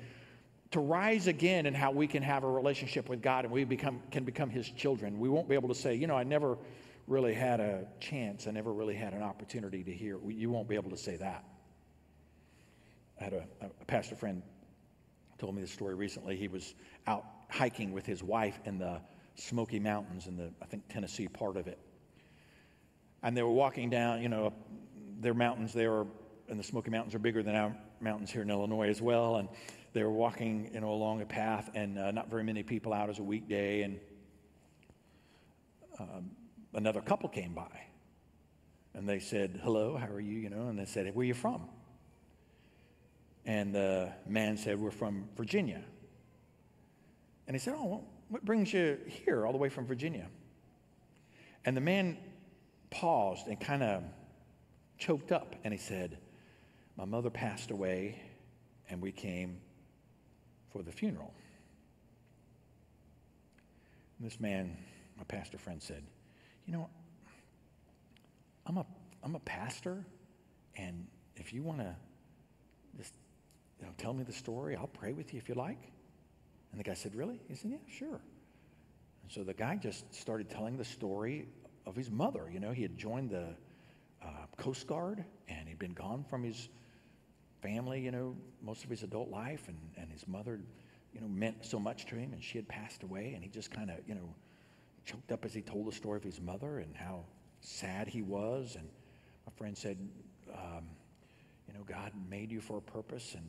to 0.70 0.80
rise 0.80 1.26
again, 1.28 1.64
and 1.64 1.74
how 1.74 1.90
we 1.90 2.06
can 2.06 2.22
have 2.22 2.44
a 2.44 2.50
relationship 2.50 3.08
with 3.08 3.22
God 3.22 3.46
and 3.46 3.52
we 3.52 3.64
become, 3.64 4.02
can 4.10 4.24
become 4.24 4.50
his 4.50 4.68
children. 4.68 5.18
We 5.18 5.30
won't 5.30 5.48
be 5.48 5.54
able 5.54 5.70
to 5.70 5.74
say, 5.74 5.94
you 5.94 6.06
know, 6.06 6.16
I 6.16 6.24
never 6.24 6.58
really 7.06 7.32
had 7.32 7.58
a 7.58 7.86
chance. 8.00 8.46
I 8.46 8.50
never 8.50 8.70
really 8.70 8.94
had 8.94 9.14
an 9.14 9.22
opportunity 9.22 9.82
to 9.82 9.92
hear. 9.92 10.18
You 10.28 10.50
won't 10.50 10.68
be 10.68 10.74
able 10.74 10.90
to 10.90 10.96
say 10.96 11.16
that. 11.16 11.42
I 13.20 13.24
had 13.24 13.32
a, 13.32 13.44
a 13.80 13.84
pastor 13.86 14.14
friend 14.14 14.42
told 15.38 15.54
me 15.54 15.60
this 15.60 15.72
story 15.72 15.94
recently. 15.94 16.36
He 16.36 16.48
was 16.48 16.74
out 17.06 17.24
hiking 17.48 17.92
with 17.92 18.06
his 18.06 18.22
wife 18.22 18.58
in 18.64 18.78
the 18.78 19.00
Smoky 19.34 19.78
Mountains 19.78 20.26
in 20.26 20.36
the, 20.36 20.52
I 20.60 20.66
think, 20.66 20.88
Tennessee 20.88 21.28
part 21.28 21.56
of 21.56 21.66
it. 21.66 21.78
And 23.22 23.36
they 23.36 23.42
were 23.42 23.52
walking 23.52 23.90
down, 23.90 24.22
you 24.22 24.28
know, 24.28 24.52
their 25.20 25.34
mountains 25.34 25.72
there, 25.72 26.06
and 26.48 26.58
the 26.58 26.62
Smoky 26.64 26.90
Mountains 26.90 27.14
are 27.14 27.18
bigger 27.18 27.42
than 27.42 27.54
our 27.54 27.76
mountains 28.00 28.30
here 28.30 28.42
in 28.42 28.50
Illinois 28.50 28.88
as 28.88 29.00
well. 29.02 29.36
And 29.36 29.48
they 29.92 30.02
were 30.02 30.12
walking, 30.12 30.70
you 30.72 30.80
know, 30.80 30.90
along 30.90 31.22
a 31.22 31.26
path, 31.26 31.70
and 31.74 31.98
uh, 31.98 32.10
not 32.10 32.30
very 32.30 32.44
many 32.44 32.62
people 32.62 32.92
out 32.92 33.10
as 33.10 33.18
a 33.18 33.22
weekday. 33.22 33.82
And 33.82 33.98
um, 35.98 36.30
another 36.74 37.00
couple 37.00 37.28
came 37.28 37.54
by, 37.54 37.80
and 38.94 39.08
they 39.08 39.18
said, 39.18 39.60
"Hello, 39.62 39.96
how 39.96 40.06
are 40.06 40.20
you?" 40.20 40.38
You 40.38 40.50
know, 40.50 40.68
and 40.68 40.78
they 40.78 40.84
said, 40.84 41.12
"Where 41.14 41.22
are 41.22 41.26
you 41.26 41.34
from?" 41.34 41.68
And 43.48 43.74
the 43.74 44.12
man 44.26 44.56
said, 44.56 44.78
"We're 44.78 44.90
from 44.90 45.28
Virginia." 45.34 45.82
And 47.46 47.56
he 47.56 47.58
said, 47.58 47.74
"Oh, 47.76 48.04
what 48.28 48.44
brings 48.44 48.72
you 48.72 48.98
here, 49.06 49.46
all 49.46 49.52
the 49.52 49.58
way 49.58 49.70
from 49.70 49.86
Virginia?" 49.86 50.28
And 51.64 51.76
the 51.76 51.80
man 51.80 52.18
paused 52.90 53.48
and 53.48 53.58
kind 53.58 53.82
of 53.82 54.04
choked 54.98 55.32
up, 55.32 55.56
and 55.64 55.72
he 55.72 55.78
said, 55.78 56.18
"My 56.96 57.06
mother 57.06 57.30
passed 57.30 57.70
away, 57.70 58.22
and 58.90 59.02
we 59.02 59.10
came 59.10 59.60
for 60.70 60.82
the 60.82 60.92
funeral." 60.92 61.32
And 64.18 64.26
this 64.26 64.38
man 64.38 64.76
my 65.18 65.24
pastor 65.24 65.58
friend 65.58 65.82
said, 65.82 66.04
You 66.66 66.74
know, 66.74 66.88
I'm 68.66 68.78
a, 68.78 68.86
I'm 69.22 69.34
a 69.34 69.40
pastor, 69.40 70.04
and 70.76 71.06
if 71.36 71.52
you 71.52 71.62
want 71.62 71.80
to 71.80 71.94
just 72.96 73.14
you 73.80 73.86
know, 73.86 73.92
tell 73.96 74.12
me 74.12 74.24
the 74.24 74.32
story, 74.32 74.76
I'll 74.76 74.86
pray 74.86 75.12
with 75.12 75.32
you 75.32 75.38
if 75.38 75.48
you 75.48 75.54
like. 75.54 75.92
And 76.72 76.80
the 76.80 76.84
guy 76.84 76.94
said, 76.94 77.14
Really? 77.14 77.40
He 77.48 77.54
said, 77.54 77.70
Yeah, 77.70 77.78
sure. 77.88 78.20
And 79.22 79.32
so 79.32 79.44
the 79.44 79.54
guy 79.54 79.76
just 79.76 80.14
started 80.14 80.50
telling 80.50 80.76
the 80.76 80.84
story 80.84 81.48
of 81.86 81.96
his 81.96 82.10
mother. 82.10 82.50
You 82.52 82.60
know, 82.60 82.72
he 82.72 82.82
had 82.82 82.96
joined 82.96 83.30
the 83.30 83.54
uh, 84.22 84.28
Coast 84.56 84.86
Guard, 84.86 85.24
and 85.48 85.68
he'd 85.68 85.78
been 85.78 85.94
gone 85.94 86.24
from 86.28 86.42
his 86.42 86.68
family, 87.62 88.00
you 88.00 88.10
know, 88.10 88.36
most 88.62 88.84
of 88.84 88.90
his 88.90 89.02
adult 89.02 89.30
life, 89.30 89.68
and, 89.68 89.78
and 89.96 90.10
his 90.12 90.26
mother, 90.26 90.60
you 91.12 91.20
know, 91.20 91.28
meant 91.28 91.64
so 91.64 91.78
much 91.78 92.06
to 92.06 92.14
him, 92.14 92.32
and 92.32 92.42
she 92.42 92.58
had 92.58 92.68
passed 92.68 93.02
away, 93.02 93.32
and 93.34 93.42
he 93.42 93.48
just 93.48 93.70
kind 93.70 93.90
of, 93.90 93.96
you 94.06 94.14
know, 94.14 94.34
choked 95.04 95.32
up 95.32 95.44
as 95.44 95.54
he 95.54 95.62
told 95.62 95.86
the 95.86 95.92
story 95.92 96.18
of 96.18 96.24
his 96.24 96.40
mother 96.40 96.78
and 96.78 96.94
how 96.94 97.24
sad 97.60 98.08
he 98.08 98.22
was. 98.22 98.76
And 98.76 98.88
my 99.46 99.52
friend 99.56 99.76
said, 99.76 99.96
um, 100.52 100.84
You 101.66 101.74
know, 101.74 101.84
God 101.86 102.12
made 102.28 102.50
you 102.50 102.60
for 102.60 102.78
a 102.78 102.82
purpose 102.82 103.34
and 103.34 103.44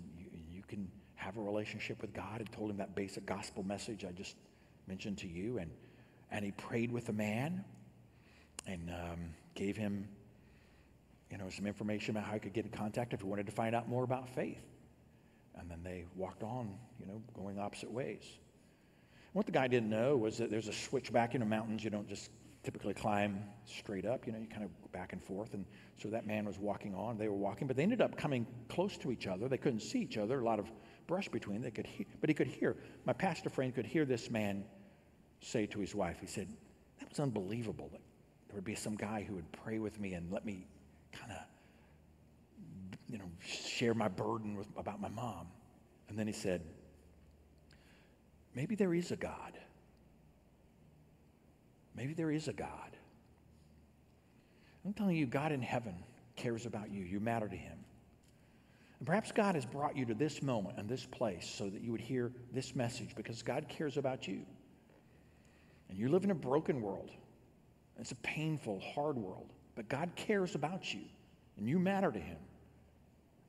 can 0.69 0.89
have 1.15 1.38
a 1.38 1.41
relationship 1.41 2.01
with 2.01 2.13
God. 2.13 2.39
And 2.39 2.51
told 2.51 2.69
him 2.69 2.77
that 2.77 2.95
basic 2.95 3.25
gospel 3.25 3.63
message 3.63 4.05
I 4.05 4.11
just 4.11 4.35
mentioned 4.88 5.17
to 5.19 5.27
you. 5.27 5.57
And, 5.57 5.69
and 6.31 6.45
he 6.45 6.51
prayed 6.51 6.91
with 6.91 7.05
the 7.05 7.13
man 7.13 7.65
and 8.65 8.89
um, 8.89 9.19
gave 9.55 9.75
him, 9.75 10.07
you 11.31 11.38
know, 11.38 11.49
some 11.49 11.67
information 11.67 12.15
about 12.15 12.27
how 12.27 12.33
he 12.33 12.39
could 12.39 12.53
get 12.53 12.65
in 12.65 12.71
contact 12.71 13.13
if 13.13 13.21
he 13.21 13.27
wanted 13.27 13.47
to 13.47 13.51
find 13.51 13.75
out 13.75 13.89
more 13.89 14.03
about 14.03 14.29
faith. 14.29 14.63
And 15.59 15.69
then 15.69 15.83
they 15.83 16.05
walked 16.15 16.43
on, 16.43 16.77
you 16.99 17.05
know, 17.05 17.21
going 17.35 17.59
opposite 17.59 17.91
ways. 17.91 18.23
What 19.33 19.45
the 19.45 19.51
guy 19.51 19.67
didn't 19.67 19.89
know 19.89 20.15
was 20.15 20.38
that 20.38 20.49
there's 20.49 20.67
a 20.67 20.73
switch 20.73 21.11
back 21.11 21.35
in 21.35 21.41
the 21.41 21.45
mountains. 21.45 21.83
You 21.83 21.89
don't 21.89 22.07
just 22.07 22.31
typically 22.63 22.94
climb 22.94 23.44
straight 23.66 24.06
up. 24.06 24.25
You 24.25 24.34
know, 24.34 24.39
you 24.39 24.48
kind 24.48 24.63
of 24.63 24.92
back 24.92 25.13
and 25.13 25.24
forth. 25.24 25.54
And 25.54 25.66
so 25.98 26.10
that 26.10 26.28
man 26.28 26.46
was 26.46 26.60
walking 26.60 26.94
on. 26.94 27.18
They 27.18 27.28
were 27.28 27.36
walking, 27.36 27.68
but 27.68 27.78
they 27.78 27.84
ended 27.84 28.01
up 28.01 28.18
coming 28.18 28.46
close 28.68 28.98
to 28.98 29.12
each 29.12 29.28
other. 29.28 29.48
They 29.48 29.58
couldn't 29.58 29.82
see 29.82 30.00
each 30.00 30.18
other. 30.18 30.39
A 30.39 30.44
lot 30.44 30.60
of 30.60 30.70
brush 31.08 31.30
between. 31.30 31.62
They 31.62 31.72
could, 31.72 31.88
hear, 31.88 32.06
but 32.20 32.30
he 32.30 32.34
could 32.34 32.48
hear. 32.48 32.78
My 33.06 33.13
pastor 33.13 33.50
friend 33.50 33.74
could 33.74 33.86
hear 33.86 34.06
this 34.06 34.30
man 34.30 34.66
say 35.42 35.66
to 35.68 35.80
his 35.80 35.96
wife. 35.96 36.18
He 36.20 36.28
said, 36.28 36.50
"That 37.00 37.10
was 37.10 37.20
unbelievable. 37.20 37.89
That 37.92 38.01
there 38.48 38.56
would 38.56 38.66
be 38.66 38.75
some 38.75 38.96
guy 38.96 39.24
who 39.28 39.36
would 39.36 39.51
pray 39.51 39.80
with 39.80 40.00
me 40.00 40.13
and 40.13 40.32
let 40.32 40.46
me 40.46 40.68
kind 41.13 41.32
of, 41.32 41.38
you 43.08 43.18
know, 43.18 43.32
share 43.42 43.94
my 43.94 44.10
burden 44.10 44.56
with, 44.56 44.68
about 44.78 45.00
my 45.00 45.10
mom." 45.10 45.48
And 46.10 46.18
then 46.18 46.28
he 46.28 46.34
said 46.34 46.62
maybe 48.56 48.75
there 48.75 48.94
is 48.94 49.12
a 49.12 49.16
God. 49.16 49.58
Maybe 52.00 52.13
there 52.13 52.32
is 52.32 52.48
a 52.48 52.53
God. 52.53 52.96
I'm 54.86 54.94
telling 54.94 55.18
you, 55.18 55.25
God 55.25 55.51
in 55.51 55.62
heaven 55.62 55.94
cares 56.38 56.65
about 56.65 56.89
you. 56.91 57.03
You 57.03 57.20
matter 57.20 57.50
to 57.50 57.58
him. 57.58 57.77
And 59.00 59.06
perhaps 59.06 59.34
God 59.34 59.56
has 59.56 59.65
brought 59.65 59.98
you 59.98 60.06
to 60.06 60.13
this 60.13 60.41
moment 60.41 60.77
and 60.77 60.88
this 60.88 61.06
place 61.06 61.46
so 61.46 61.70
that 61.70 61.82
you 61.82 61.91
would 61.91 62.00
hear 62.00 62.32
this 62.53 62.74
message 62.74 63.10
because 63.18 63.41
God 63.41 63.65
cares 63.68 63.98
about 63.98 64.29
you. 64.29 64.44
And 65.89 65.98
you 65.98 66.08
live 66.08 66.24
in 66.24 66.32
a 66.32 66.36
broken 66.36 66.82
world. 66.82 67.12
It's 68.00 68.13
a 68.13 68.22
painful, 68.24 68.79
hard 68.79 69.18
world. 69.18 69.51
But 69.75 69.89
God 69.89 70.10
cares 70.15 70.56
about 70.56 70.94
you, 70.94 71.01
and 71.58 71.68
you 71.68 71.79
matter 71.79 72.13
to 72.13 72.20
him. 72.20 72.38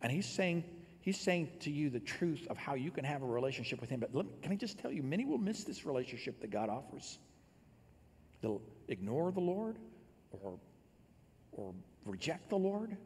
And 0.03 0.11
he's 0.11 0.27
saying, 0.27 0.65
He's 1.03 1.19
saying 1.21 1.51
to 1.61 1.71
you 1.71 1.89
the 1.89 2.01
truth 2.01 2.49
of 2.51 2.59
how 2.59 2.75
you 2.75 2.91
can 2.91 3.05
have 3.05 3.23
a 3.23 3.27
relationship 3.27 3.81
with 3.81 3.89
Him. 3.89 4.01
But 4.01 4.15
me, 4.15 4.23
can 4.43 4.53
I 4.53 4.57
just 4.57 4.79
tell 4.79 4.93
you, 4.93 5.03
many 5.03 5.25
will 5.25 5.39
miss 5.39 5.65
this 5.65 5.87
relationship 5.87 6.43
that 6.43 6.51
God 6.51 6.69
offers. 6.69 7.19
They'll 8.41 8.63
ignore 8.89 9.33
the 9.33 9.41
Lord 9.41 9.77
or, 10.31 10.59
or 11.53 11.75
reject 12.05 12.49
the 12.49 12.57
Lord, 12.57 12.97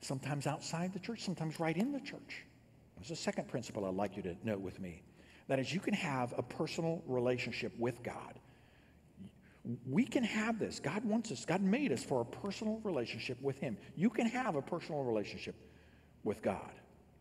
sometimes 0.00 0.46
outside 0.46 0.92
the 0.92 0.98
church, 0.98 1.22
sometimes 1.22 1.60
right 1.60 1.76
in 1.76 1.92
the 1.92 2.00
church. 2.00 2.44
There's 2.96 3.10
a 3.10 3.16
second 3.16 3.48
principle 3.48 3.84
I'd 3.84 3.94
like 3.94 4.16
you 4.16 4.22
to 4.22 4.36
note 4.44 4.60
with 4.60 4.80
me. 4.80 5.02
That 5.48 5.58
is, 5.58 5.72
you 5.72 5.80
can 5.80 5.94
have 5.94 6.34
a 6.36 6.42
personal 6.42 7.02
relationship 7.06 7.72
with 7.78 8.02
God. 8.02 8.38
We 9.88 10.04
can 10.04 10.24
have 10.24 10.58
this. 10.58 10.80
God 10.80 11.04
wants 11.04 11.30
us, 11.30 11.44
God 11.44 11.62
made 11.62 11.92
us 11.92 12.02
for 12.02 12.20
a 12.20 12.24
personal 12.24 12.80
relationship 12.82 13.40
with 13.42 13.58
Him. 13.58 13.76
You 13.96 14.10
can 14.10 14.26
have 14.26 14.56
a 14.56 14.62
personal 14.62 15.02
relationship 15.02 15.54
with 16.24 16.42
God. 16.42 16.72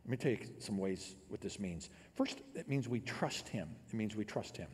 Let 0.05 0.11
me 0.11 0.17
tell 0.17 0.31
you 0.31 0.39
some 0.59 0.77
ways 0.77 1.15
what 1.27 1.41
this 1.41 1.59
means. 1.59 1.89
First, 2.15 2.41
it 2.55 2.67
means 2.67 2.87
we 2.87 2.99
trust 3.01 3.47
him. 3.47 3.69
It 3.89 3.95
means 3.95 4.15
we 4.15 4.25
trust 4.25 4.57
him. 4.57 4.67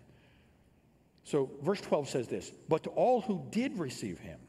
So, 1.28 1.50
verse 1.62 1.82
12 1.82 2.08
says 2.08 2.28
this 2.30 2.54
But 2.70 2.84
to 2.84 2.90
all 2.92 3.20
who 3.20 3.44
did 3.52 3.78
receive 3.78 4.18
him, 4.18 4.40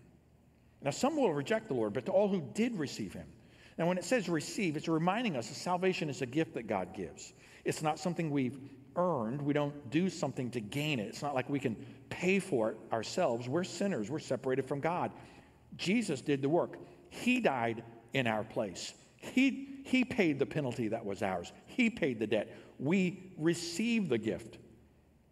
now 0.80 0.92
some 0.92 1.16
will 1.16 1.34
reject 1.34 1.66
the 1.66 1.74
Lord, 1.74 1.92
but 1.92 2.06
to 2.06 2.12
all 2.12 2.28
who 2.28 2.40
did 2.54 2.78
receive 2.78 3.12
him. 3.12 3.26
Now, 3.78 3.88
when 3.88 3.98
it 3.98 4.04
says 4.04 4.28
receive, 4.28 4.76
it's 4.76 4.86
reminding 4.86 5.36
us 5.36 5.48
that 5.48 5.56
salvation 5.56 6.08
is 6.08 6.22
a 6.22 6.26
gift 6.26 6.54
that 6.54 6.68
God 6.68 6.94
gives. 6.94 7.32
It's 7.64 7.82
not 7.82 7.98
something 7.98 8.30
we've 8.30 8.60
earned. 8.94 9.42
We 9.42 9.52
don't 9.52 9.90
do 9.90 10.08
something 10.08 10.52
to 10.52 10.60
gain 10.60 11.00
it. 11.00 11.08
It's 11.08 11.20
not 11.20 11.34
like 11.34 11.48
we 11.50 11.58
can 11.58 11.74
pay 12.10 12.38
for 12.38 12.70
it 12.70 12.76
ourselves. 12.92 13.48
We're 13.48 13.64
sinners, 13.64 14.08
we're 14.08 14.20
separated 14.20 14.64
from 14.64 14.78
God. 14.78 15.10
Jesus 15.76 16.20
did 16.20 16.42
the 16.42 16.48
work, 16.48 16.78
He 17.10 17.40
died 17.40 17.82
in 18.12 18.28
our 18.28 18.44
place. 18.44 18.94
He, 19.16 19.80
he 19.84 20.04
paid 20.04 20.38
the 20.38 20.46
penalty 20.46 20.86
that 20.88 21.04
was 21.04 21.24
ours, 21.24 21.52
He 21.66 21.90
paid 21.90 22.20
the 22.20 22.26
debt. 22.28 22.56
We 22.78 23.32
receive 23.36 24.08
the 24.08 24.18
gift 24.18 24.58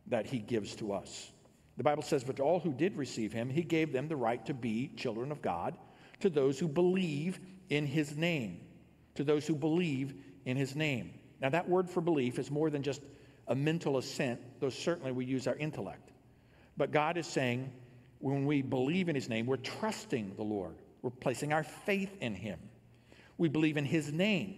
that 0.09 0.27
He 0.27 0.41
gives 0.41 0.75
to 0.77 0.93
us. 0.93 1.31
The 1.77 1.83
Bible 1.83 2.03
says, 2.03 2.25
But 2.25 2.37
to 2.37 2.43
all 2.43 2.61
who 2.61 2.73
did 2.73 2.97
receive 2.97 3.33
Him, 3.33 3.51
He 3.51 3.63
gave 3.63 3.93
them 3.93 4.09
the 4.09 4.17
right 4.17 4.45
to 4.47 4.55
be 4.55 4.93
children 4.97 5.31
of 5.31 5.43
God, 5.43 5.77
to 6.21 6.31
those 6.31 6.59
who 6.59 6.69
believe 6.69 7.41
in 7.69 7.87
His 7.87 8.17
name. 8.17 8.61
To 9.17 9.25
those 9.25 9.47
who 9.47 9.55
believe 9.55 10.15
in 10.45 10.57
His 10.57 10.77
name. 10.77 11.13
Now, 11.41 11.51
that 11.51 11.69
word 11.69 11.91
for 11.91 12.01
belief 12.01 12.39
is 12.39 12.51
more 12.51 12.71
than 12.71 12.83
just 12.83 13.03
a 13.49 13.55
mental 13.55 13.99
assent, 13.99 14.41
though 14.61 14.71
certainly 14.71 15.13
we 15.13 15.25
use 15.25 15.47
our 15.47 15.57
intellect. 15.57 16.13
But 16.77 16.93
God 16.93 17.17
is 17.17 17.27
saying, 17.27 17.73
when 18.19 18.47
we 18.47 18.63
believe 18.63 19.09
in 19.09 19.15
His 19.15 19.29
name, 19.29 19.47
we're 19.47 19.57
trusting 19.57 20.35
the 20.37 20.43
Lord, 20.43 20.77
we're 21.03 21.11
placing 21.11 21.53
our 21.53 21.63
faith 21.63 22.17
in 22.21 22.35
Him. 22.35 22.59
We 23.39 23.49
believe 23.49 23.77
in 23.77 23.85
his 23.85 24.13
name. 24.13 24.57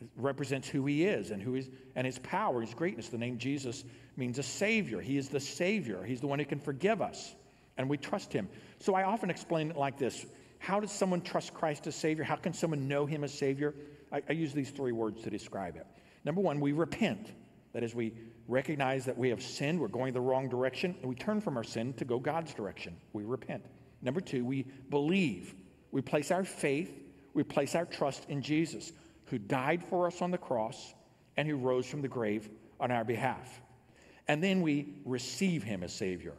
It 0.00 0.08
represents 0.16 0.68
who 0.68 0.84
he 0.86 1.04
is 1.04 1.30
and 1.30 1.42
who 1.42 1.54
is 1.54 1.70
and 1.94 2.06
his 2.06 2.18
power, 2.18 2.60
his 2.60 2.74
greatness. 2.74 3.08
The 3.08 3.18
name 3.18 3.38
Jesus 3.38 3.84
means 4.16 4.38
a 4.38 4.42
savior. 4.42 5.00
He 5.00 5.16
is 5.16 5.28
the 5.28 5.40
savior. 5.40 6.02
He's 6.04 6.20
the 6.20 6.26
one 6.26 6.38
who 6.38 6.44
can 6.44 6.60
forgive 6.60 7.02
us. 7.02 7.34
And 7.76 7.88
we 7.88 7.96
trust 7.96 8.32
him. 8.32 8.48
So 8.78 8.94
I 8.94 9.02
often 9.02 9.30
explain 9.30 9.70
it 9.70 9.76
like 9.76 9.98
this. 9.98 10.26
How 10.58 10.80
does 10.80 10.92
someone 10.92 11.20
trust 11.20 11.52
Christ 11.52 11.86
as 11.86 11.94
Savior? 11.94 12.24
How 12.24 12.36
can 12.36 12.54
someone 12.54 12.88
know 12.88 13.04
Him 13.04 13.22
as 13.22 13.34
Savior? 13.34 13.74
I, 14.10 14.22
I 14.28 14.32
use 14.32 14.54
these 14.54 14.70
three 14.70 14.92
words 14.92 15.22
to 15.24 15.30
describe 15.30 15.76
it. 15.76 15.86
Number 16.24 16.40
one, 16.40 16.58
we 16.58 16.72
repent. 16.72 17.32
That 17.74 17.82
is, 17.82 17.94
we 17.94 18.14
recognize 18.48 19.04
that 19.04 19.18
we 19.18 19.28
have 19.28 19.42
sinned, 19.42 19.78
we're 19.78 19.88
going 19.88 20.14
the 20.14 20.20
wrong 20.22 20.48
direction, 20.48 20.94
and 21.00 21.08
we 21.08 21.16
turn 21.16 21.42
from 21.42 21.58
our 21.58 21.64
sin 21.64 21.92
to 21.94 22.06
go 22.06 22.18
God's 22.18 22.54
direction. 22.54 22.96
We 23.12 23.24
repent. 23.24 23.64
Number 24.00 24.20
two, 24.22 24.44
we 24.44 24.62
believe. 24.88 25.54
We 25.90 26.00
place 26.00 26.30
our 26.30 26.44
faith 26.44 27.04
we 27.34 27.42
place 27.42 27.74
our 27.74 27.84
trust 27.84 28.24
in 28.30 28.40
Jesus, 28.40 28.92
who 29.26 29.38
died 29.38 29.82
for 29.82 30.06
us 30.06 30.22
on 30.22 30.30
the 30.30 30.38
cross 30.38 30.94
and 31.36 31.48
who 31.48 31.56
rose 31.56 31.84
from 31.84 32.00
the 32.00 32.08
grave 32.08 32.48
on 32.80 32.90
our 32.90 33.04
behalf. 33.04 33.60
And 34.28 34.42
then 34.42 34.62
we 34.62 34.94
receive 35.04 35.62
him 35.62 35.82
as 35.82 35.92
Savior. 35.92 36.34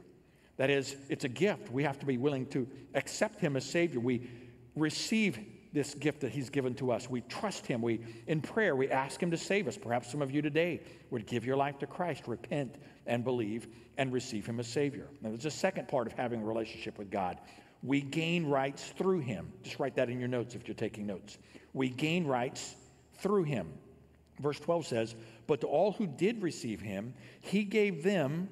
That 0.58 0.70
is, 0.70 0.96
it's 1.10 1.26
a 1.26 1.30
gift. 1.30 1.72
We 1.72 1.84
have 1.84 2.00
to 2.00 2.06
be 2.06 2.18
willing 2.18 2.46
to 2.48 2.68
accept 2.94 3.40
him 3.40 3.56
as 3.56 3.66
Savior. 3.66 4.00
We 4.00 4.30
receive 4.76 5.40
this 5.76 5.94
gift 5.94 6.22
that 6.22 6.32
He's 6.32 6.50
given 6.50 6.74
to 6.76 6.90
us. 6.90 7.10
We 7.10 7.22
trust 7.22 7.68
Him. 7.68 7.82
We, 7.82 8.00
in 8.28 8.42
prayer, 8.42 8.76
we 8.76 8.90
ask 8.90 9.22
Him 9.22 9.30
to 9.30 9.38
save 9.38 9.68
us. 9.68 9.78
Perhaps 9.78 10.10
some 10.10 10.22
of 10.22 10.32
you 10.32 10.42
today 10.42 10.82
would 11.12 11.28
give 11.28 11.46
your 11.46 11.58
life 11.58 11.78
to 11.80 11.86
Christ, 11.86 12.24
repent 12.28 12.76
and 13.06 13.24
believe, 13.24 13.68
and 13.98 14.12
receive 14.12 14.46
Him 14.46 14.60
as 14.60 14.68
Savior. 14.68 15.10
Now, 15.22 15.30
there's 15.30 15.46
a 15.46 15.52
second 15.52 15.90
part 15.90 16.08
of 16.08 16.14
having 16.14 16.42
a 16.42 16.46
relationship 16.46 16.98
with 16.98 17.12
God. 17.12 17.40
We 17.84 18.02
gain 18.02 18.48
rights 18.48 18.94
through 18.98 19.20
Him. 19.20 19.52
Just 19.64 19.78
write 19.78 19.96
that 19.96 20.10
in 20.10 20.18
your 20.18 20.30
notes 20.30 20.56
if 20.56 20.66
you're 20.66 20.76
taking 20.76 21.06
notes. 21.06 21.38
We 21.74 21.90
gain 21.90 22.26
rights 22.26 22.76
through 23.18 23.44
Him. 23.44 23.68
Verse 24.40 24.60
12 24.62 24.88
says, 24.88 25.16
But 25.48 25.62
to 25.62 25.68
all 25.68 25.92
who 25.92 26.08
did 26.08 26.42
receive 26.42 26.82
Him, 26.82 27.14
He 27.42 27.64
gave 27.64 28.04
them 28.04 28.50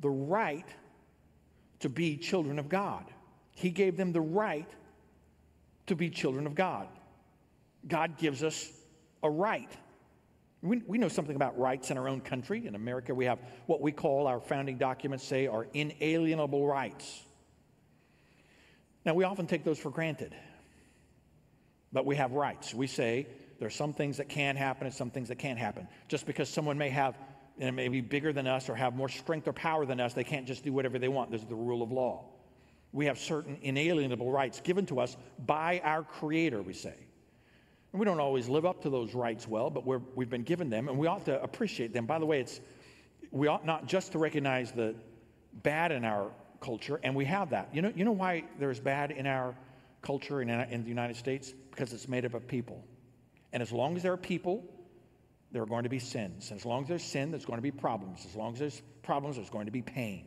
the 0.00 0.10
right 0.10 0.66
to 1.80 1.88
be 1.88 2.16
children 2.16 2.58
of 2.58 2.68
God. 2.68 3.04
He 3.54 3.70
gave 3.70 3.96
them 3.96 4.12
the 4.12 4.20
right 4.20 4.68
to 5.86 5.96
be 5.96 6.10
children 6.10 6.46
of 6.46 6.54
God. 6.54 6.88
God 7.86 8.18
gives 8.18 8.42
us 8.42 8.70
a 9.22 9.30
right. 9.30 9.70
We, 10.62 10.80
we 10.86 10.98
know 10.98 11.08
something 11.08 11.34
about 11.34 11.58
rights 11.58 11.90
in 11.90 11.98
our 11.98 12.08
own 12.08 12.20
country. 12.20 12.66
In 12.66 12.76
America, 12.76 13.14
we 13.14 13.24
have 13.24 13.40
what 13.66 13.80
we 13.80 13.90
call 13.90 14.26
our 14.28 14.40
founding 14.40 14.78
documents 14.78 15.24
say 15.24 15.48
are 15.48 15.66
inalienable 15.74 16.66
rights. 16.66 17.22
Now, 19.04 19.14
we 19.14 19.24
often 19.24 19.48
take 19.48 19.64
those 19.64 19.80
for 19.80 19.90
granted, 19.90 20.36
but 21.92 22.06
we 22.06 22.14
have 22.14 22.32
rights. 22.32 22.72
We 22.72 22.86
say 22.86 23.26
there 23.62 23.68
are 23.68 23.70
some 23.70 23.92
things 23.92 24.16
that 24.16 24.28
can 24.28 24.56
happen 24.56 24.88
and 24.88 24.92
some 24.92 25.08
things 25.08 25.28
that 25.28 25.38
can't 25.38 25.56
happen. 25.56 25.86
Just 26.08 26.26
because 26.26 26.48
someone 26.48 26.76
may 26.76 26.90
have, 26.90 27.16
you 27.56 27.66
know, 27.66 27.70
may 27.70 27.86
be 27.86 28.00
bigger 28.00 28.32
than 28.32 28.48
us 28.48 28.68
or 28.68 28.74
have 28.74 28.96
more 28.96 29.08
strength 29.08 29.46
or 29.46 29.52
power 29.52 29.86
than 29.86 30.00
us, 30.00 30.14
they 30.14 30.24
can't 30.24 30.48
just 30.48 30.64
do 30.64 30.72
whatever 30.72 30.98
they 30.98 31.06
want. 31.06 31.30
There's 31.30 31.44
the 31.44 31.54
rule 31.54 31.80
of 31.80 31.92
law. 31.92 32.24
We 32.90 33.06
have 33.06 33.20
certain 33.20 33.56
inalienable 33.62 34.32
rights 34.32 34.60
given 34.60 34.84
to 34.86 34.98
us 34.98 35.16
by 35.46 35.80
our 35.84 36.02
Creator, 36.02 36.60
we 36.62 36.72
say. 36.72 36.96
And 37.92 38.00
we 38.00 38.04
don't 38.04 38.18
always 38.18 38.48
live 38.48 38.66
up 38.66 38.82
to 38.82 38.90
those 38.90 39.14
rights 39.14 39.46
well, 39.46 39.70
but 39.70 39.86
we 39.86 40.24
have 40.24 40.28
been 40.28 40.42
given 40.42 40.68
them 40.68 40.88
and 40.88 40.98
we 40.98 41.06
ought 41.06 41.24
to 41.26 41.40
appreciate 41.40 41.92
them. 41.92 42.04
By 42.04 42.18
the 42.18 42.26
way, 42.26 42.40
it's, 42.40 42.60
we 43.30 43.46
ought 43.46 43.64
not 43.64 43.86
just 43.86 44.10
to 44.10 44.18
recognize 44.18 44.72
the 44.72 44.96
bad 45.62 45.92
in 45.92 46.04
our 46.04 46.32
culture, 46.60 46.98
and 47.04 47.14
we 47.14 47.26
have 47.26 47.50
that. 47.50 47.68
You 47.72 47.82
know, 47.82 47.92
you 47.94 48.04
know 48.04 48.10
why 48.10 48.42
there's 48.58 48.80
bad 48.80 49.12
in 49.12 49.28
our 49.28 49.54
culture 50.00 50.42
in, 50.42 50.50
in 50.50 50.82
the 50.82 50.88
United 50.88 51.14
States? 51.14 51.54
Because 51.70 51.92
it's 51.92 52.08
made 52.08 52.24
up 52.24 52.34
of 52.34 52.48
people. 52.48 52.84
And 53.52 53.62
as 53.62 53.72
long 53.72 53.96
as 53.96 54.02
there 54.02 54.12
are 54.12 54.18
people, 54.18 54.64
there 55.52 55.62
are 55.62 55.66
going 55.66 55.84
to 55.84 55.90
be 55.90 55.98
sins. 55.98 56.50
And 56.50 56.58
as 56.58 56.64
long 56.64 56.82
as 56.82 56.88
there's 56.88 57.04
sin, 57.04 57.30
there's 57.30 57.44
going 57.44 57.58
to 57.58 57.62
be 57.62 57.70
problems. 57.70 58.24
As 58.26 58.34
long 58.34 58.54
as 58.54 58.58
there's 58.58 58.82
problems, 59.02 59.36
there's 59.36 59.50
going 59.50 59.66
to 59.66 59.72
be 59.72 59.82
pain. 59.82 60.26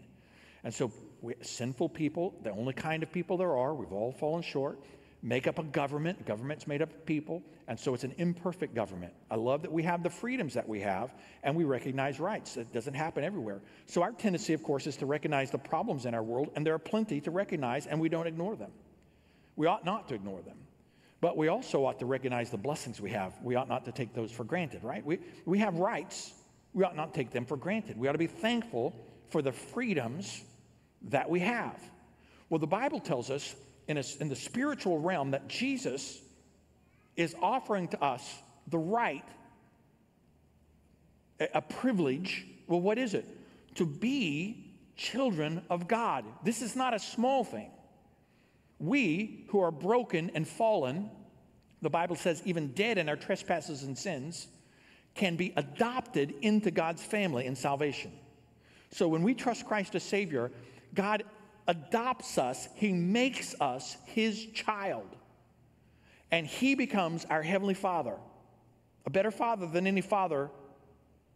And 0.63 0.74
so, 0.74 0.91
we, 1.22 1.34
sinful 1.41 1.89
people, 1.89 2.36
the 2.44 2.51
only 2.51 2.74
kind 2.74 3.03
of 3.03 3.12
people 3.12 3.38
there 3.38 3.55
are, 3.55 3.74
we've 3.74 3.91
all 3.91 4.12
fallen 4.12 4.44
short, 4.44 4.79
make 5.22 5.48
up 5.48 5.58
a 5.58 5.63
government. 5.63 6.25
Government's 6.25 6.67
made 6.67 6.82
up 6.82 6.91
of 6.91 7.05
people. 7.05 7.41
And 7.67 7.79
so, 7.79 7.96
it's 7.96 8.03
an 8.03 8.13
imperfect 8.17 8.75
government. 8.75 9.13
I 9.29 9.36
love 9.36 9.63
that 9.63 9.72
we 9.72 9.84
have 9.84 10.03
the 10.03 10.10
freedoms 10.10 10.53
that 10.53 10.67
we 10.67 10.82
have 10.82 11.13
and 11.44 11.55
we 11.55 11.63
recognize 11.63 12.20
rights. 12.20 12.58
It 12.58 12.72
doesn't 12.72 12.94
happen 12.94 13.24
everywhere. 13.24 13.62
So, 13.88 14.03
our 14.03 14.12
tendency, 14.12 14.53
of 14.53 14.62
course, 14.63 14.86
is 14.86 14.98
to 14.98 15.08
recognize 15.08 15.50
the 15.50 15.58
problems 15.58 16.05
in 16.05 16.13
our 16.13 16.24
world, 16.24 16.51
and 16.55 16.65
there 16.65 16.75
are 16.75 16.79
plenty 16.79 17.22
to 17.22 17.32
recognize, 17.32 17.88
and 17.88 18.00
we 18.00 18.10
don't 18.10 18.27
ignore 18.27 18.55
them. 18.55 18.72
We 19.55 19.67
ought 19.67 19.86
not 19.86 20.10
to 20.10 20.15
ignore 20.15 20.41
them. 20.41 20.58
But 21.25 21.38
we 21.38 21.48
also 21.48 21.84
ought 21.88 21.98
to 22.01 22.05
recognize 22.05 22.51
the 22.51 22.58
blessings 22.60 23.01
we 23.01 23.10
have. 23.10 23.34
We 23.41 23.55
ought 23.55 23.67
not 23.67 23.84
to 23.86 23.91
take 23.91 24.13
those 24.13 24.32
for 24.32 24.44
granted, 24.44 24.84
right? 24.84 25.03
We, 25.03 25.17
we 25.46 25.58
have 25.58 25.77
rights. 25.77 26.32
We 26.72 26.84
ought 26.84 26.96
not 26.96 27.15
take 27.15 27.32
them 27.32 27.48
for 27.48 27.58
granted. 27.58 27.98
We 27.98 28.08
ought 28.08 28.12
to 28.12 28.20
be 28.20 28.27
thankful 28.27 28.94
for 29.29 29.41
the 29.41 29.51
freedoms 29.51 30.44
that 31.10 31.27
we 31.27 31.39
have. 31.39 31.82
Well, 32.51 32.60
the 32.60 32.67
Bible 32.67 33.00
tells 33.00 33.32
us 33.32 33.55
in, 33.88 33.98
a, 33.98 34.03
in 34.20 34.29
the 34.29 34.36
spiritual 34.36 35.00
realm 35.00 35.32
that 35.32 35.48
Jesus 35.48 36.22
is 37.15 37.36
offering 37.41 37.88
to 37.88 38.03
us 38.03 38.22
the 38.67 38.77
right, 38.77 39.25
a, 41.39 41.48
a 41.55 41.62
privilege. 41.63 42.46
Well, 42.67 42.82
what 42.82 43.00
is 43.00 43.15
it? 43.15 43.25
To 43.77 43.88
be 43.88 44.75
children 44.96 45.63
of 45.72 45.88
God. 45.88 46.24
This 46.44 46.62
is 46.62 46.75
not 46.75 46.93
a 46.93 47.00
small 47.00 47.43
thing. 47.43 47.71
We 48.78 49.45
who 49.50 49.62
are 49.62 49.71
broken 49.71 50.32
and 50.36 50.47
fallen, 50.47 51.10
the 51.86 51.89
Bible 51.91 52.15
says, 52.15 52.41
even 52.45 52.69
dead 52.69 52.98
in 52.98 53.08
our 53.08 53.15
trespasses 53.15 53.84
and 53.84 53.95
sins, 53.95 54.48
can 55.13 55.36
be 55.36 55.54
adopted 55.56 56.34
into 56.41 56.71
God's 56.71 57.04
family 57.04 57.45
in 57.45 57.56
salvation. 57.56 58.12
So 58.91 59.08
when 59.08 59.21
we 59.21 59.36
trust 59.36 59.67
Christ 59.67 59.93
as 59.93 60.02
Savior, 60.02 60.52
God 60.95 61.24
adopts 61.67 62.39
us, 62.39 62.67
He 62.76 62.91
makes 62.91 63.54
us 63.62 63.98
His 64.06 64.48
child, 64.48 65.08
and 66.32 66.48
He 66.48 66.74
becomes 66.74 67.24
our 67.26 67.43
Heavenly 67.43 67.76
Father, 67.76 68.15
a 69.06 69.12
better 69.12 69.32
Father 69.32 69.67
than 69.67 69.86
any 69.86 70.02
Father 70.02 70.50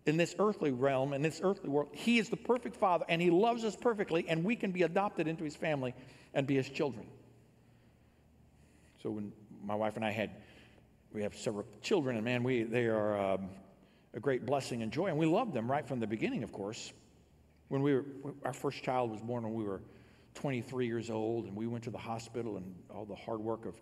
in 0.07 0.17
this 0.17 0.35
earthly 0.39 0.71
realm, 0.71 1.13
in 1.13 1.21
this 1.21 1.41
earthly 1.43 1.69
world. 1.69 1.89
He 1.91 2.17
is 2.17 2.29
the 2.29 2.37
perfect 2.37 2.75
Father, 2.75 3.05
and 3.07 3.21
He 3.21 3.29
loves 3.29 3.63
us 3.63 3.75
perfectly, 3.75 4.25
and 4.27 4.43
we 4.43 4.55
can 4.55 4.71
be 4.71 4.81
adopted 4.81 5.27
into 5.27 5.43
His 5.43 5.55
family 5.55 5.93
and 6.33 6.47
be 6.47 6.55
His 6.55 6.69
children. 6.69 7.05
So 9.03 9.11
when 9.11 9.31
my 9.63 9.75
wife 9.75 9.95
and 9.95 10.05
I 10.05 10.11
had, 10.11 10.31
we 11.13 11.23
have 11.23 11.35
several 11.35 11.65
children, 11.81 12.15
and 12.15 12.25
man, 12.25 12.43
we 12.43 12.63
they 12.63 12.85
are 12.85 13.17
um, 13.17 13.49
a 14.13 14.19
great 14.19 14.45
blessing 14.45 14.81
and 14.81 14.91
joy, 14.91 15.07
and 15.07 15.17
we 15.17 15.25
loved 15.25 15.53
them 15.53 15.69
right 15.69 15.87
from 15.87 15.99
the 15.99 16.07
beginning, 16.07 16.43
of 16.43 16.51
course. 16.51 16.93
When 17.67 17.81
we 17.81 17.93
were, 17.93 18.05
our 18.43 18.53
first 18.53 18.83
child 18.83 19.11
was 19.11 19.21
born 19.21 19.43
when 19.43 19.53
we 19.53 19.63
were 19.63 19.81
23 20.35 20.87
years 20.87 21.09
old, 21.09 21.45
and 21.45 21.55
we 21.55 21.67
went 21.67 21.83
to 21.83 21.91
the 21.91 21.97
hospital, 21.97 22.57
and 22.57 22.75
all 22.93 23.05
the 23.05 23.15
hard 23.15 23.39
work 23.39 23.65
of 23.65 23.75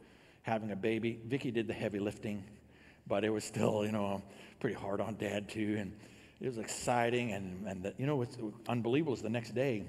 having 0.43 0.71
a 0.71 0.75
baby. 0.75 1.19
Vicky 1.25 1.51
did 1.51 1.67
the 1.67 1.73
heavy 1.73 1.99
lifting, 1.99 2.43
but 3.07 3.23
it 3.23 3.29
was 3.29 3.43
still, 3.43 3.85
you 3.85 3.91
know, 3.91 4.21
pretty 4.59 4.75
hard 4.75 5.01
on 5.01 5.15
Dad 5.15 5.49
too, 5.49 5.77
and 5.79 5.93
it 6.39 6.47
was 6.47 6.57
exciting, 6.57 7.33
and 7.33 7.67
and 7.67 7.83
the, 7.83 7.93
you 7.97 8.05
know 8.05 8.17
what's 8.17 8.37
unbelievable 8.67 9.13
is 9.13 9.21
the 9.21 9.29
next 9.29 9.55
day, 9.55 9.85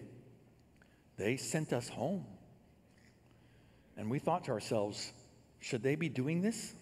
they 1.16 1.36
sent 1.36 1.72
us 1.72 1.88
home. 1.88 2.24
And 3.96 4.08
we 4.08 4.20
thought 4.20 4.44
to 4.44 4.52
ourselves, 4.52 5.12
should 5.60 5.82
they 5.82 5.94
be 5.94 6.08
doing 6.08 6.40
this? 6.40 6.74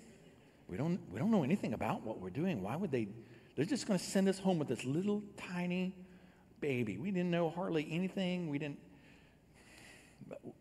We 0.68 0.76
don't, 0.76 1.00
we 1.10 1.18
don't 1.18 1.30
know 1.30 1.44
anything 1.44 1.72
about 1.72 2.02
what 2.02 2.20
we're 2.20 2.30
doing. 2.30 2.62
Why 2.62 2.76
would 2.76 2.90
they? 2.90 3.08
They're 3.54 3.64
just 3.64 3.86
going 3.86 3.98
to 3.98 4.04
send 4.04 4.28
us 4.28 4.38
home 4.38 4.58
with 4.58 4.68
this 4.68 4.84
little 4.84 5.22
tiny 5.36 5.94
baby. 6.60 6.98
We 6.98 7.10
didn't 7.10 7.30
know 7.30 7.50
hardly 7.50 7.86
anything. 7.90 8.48
We 8.48 8.58
didn't, 8.58 8.78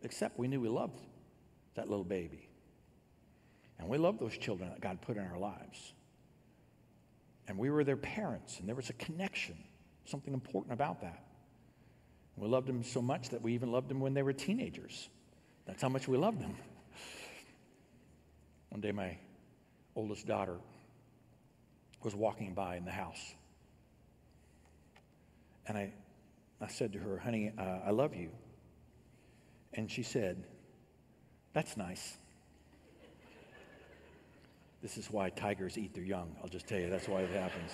except 0.02 0.38
we 0.38 0.48
knew 0.48 0.60
we 0.60 0.68
loved 0.68 1.00
that 1.74 1.88
little 1.88 2.04
baby. 2.04 2.48
And 3.78 3.88
we 3.88 3.98
loved 3.98 4.20
those 4.20 4.36
children 4.38 4.70
that 4.70 4.80
God 4.80 5.00
put 5.02 5.16
in 5.16 5.26
our 5.26 5.38
lives. 5.38 5.92
And 7.48 7.58
we 7.58 7.70
were 7.70 7.84
their 7.84 7.96
parents, 7.96 8.58
and 8.58 8.68
there 8.68 8.74
was 8.74 8.90
a 8.90 8.94
connection, 8.94 9.56
something 10.04 10.34
important 10.34 10.72
about 10.72 11.00
that. 11.02 11.24
We 12.36 12.48
loved 12.48 12.66
them 12.66 12.82
so 12.82 13.00
much 13.00 13.28
that 13.30 13.40
we 13.40 13.54
even 13.54 13.70
loved 13.70 13.88
them 13.88 14.00
when 14.00 14.14
they 14.14 14.22
were 14.22 14.32
teenagers. 14.32 15.08
That's 15.66 15.80
how 15.80 15.88
much 15.88 16.08
we 16.08 16.16
loved 16.16 16.40
them. 16.40 16.56
One 18.70 18.80
day, 18.80 18.92
my 18.92 19.16
oldest 19.94 20.26
daughter 20.26 20.58
was 22.02 22.14
walking 22.14 22.54
by 22.54 22.76
in 22.76 22.84
the 22.84 22.90
house. 22.90 23.34
And 25.66 25.76
I, 25.76 25.92
I 26.60 26.68
said 26.68 26.92
to 26.92 26.98
her, 26.98 27.18
honey, 27.18 27.52
uh, 27.58 27.80
I 27.86 27.90
love 27.90 28.14
you. 28.14 28.30
And 29.74 29.90
she 29.90 30.02
said, 30.02 30.42
That's 31.52 31.76
nice. 31.76 32.16
This 34.82 34.98
is 34.98 35.10
why 35.10 35.30
tigers 35.30 35.76
eat 35.76 35.94
their 35.94 36.04
young. 36.04 36.36
I'll 36.42 36.48
just 36.48 36.66
tell 36.66 36.78
you, 36.78 36.88
that's 36.88 37.08
why 37.08 37.20
it 37.22 37.30
happens. 37.30 37.72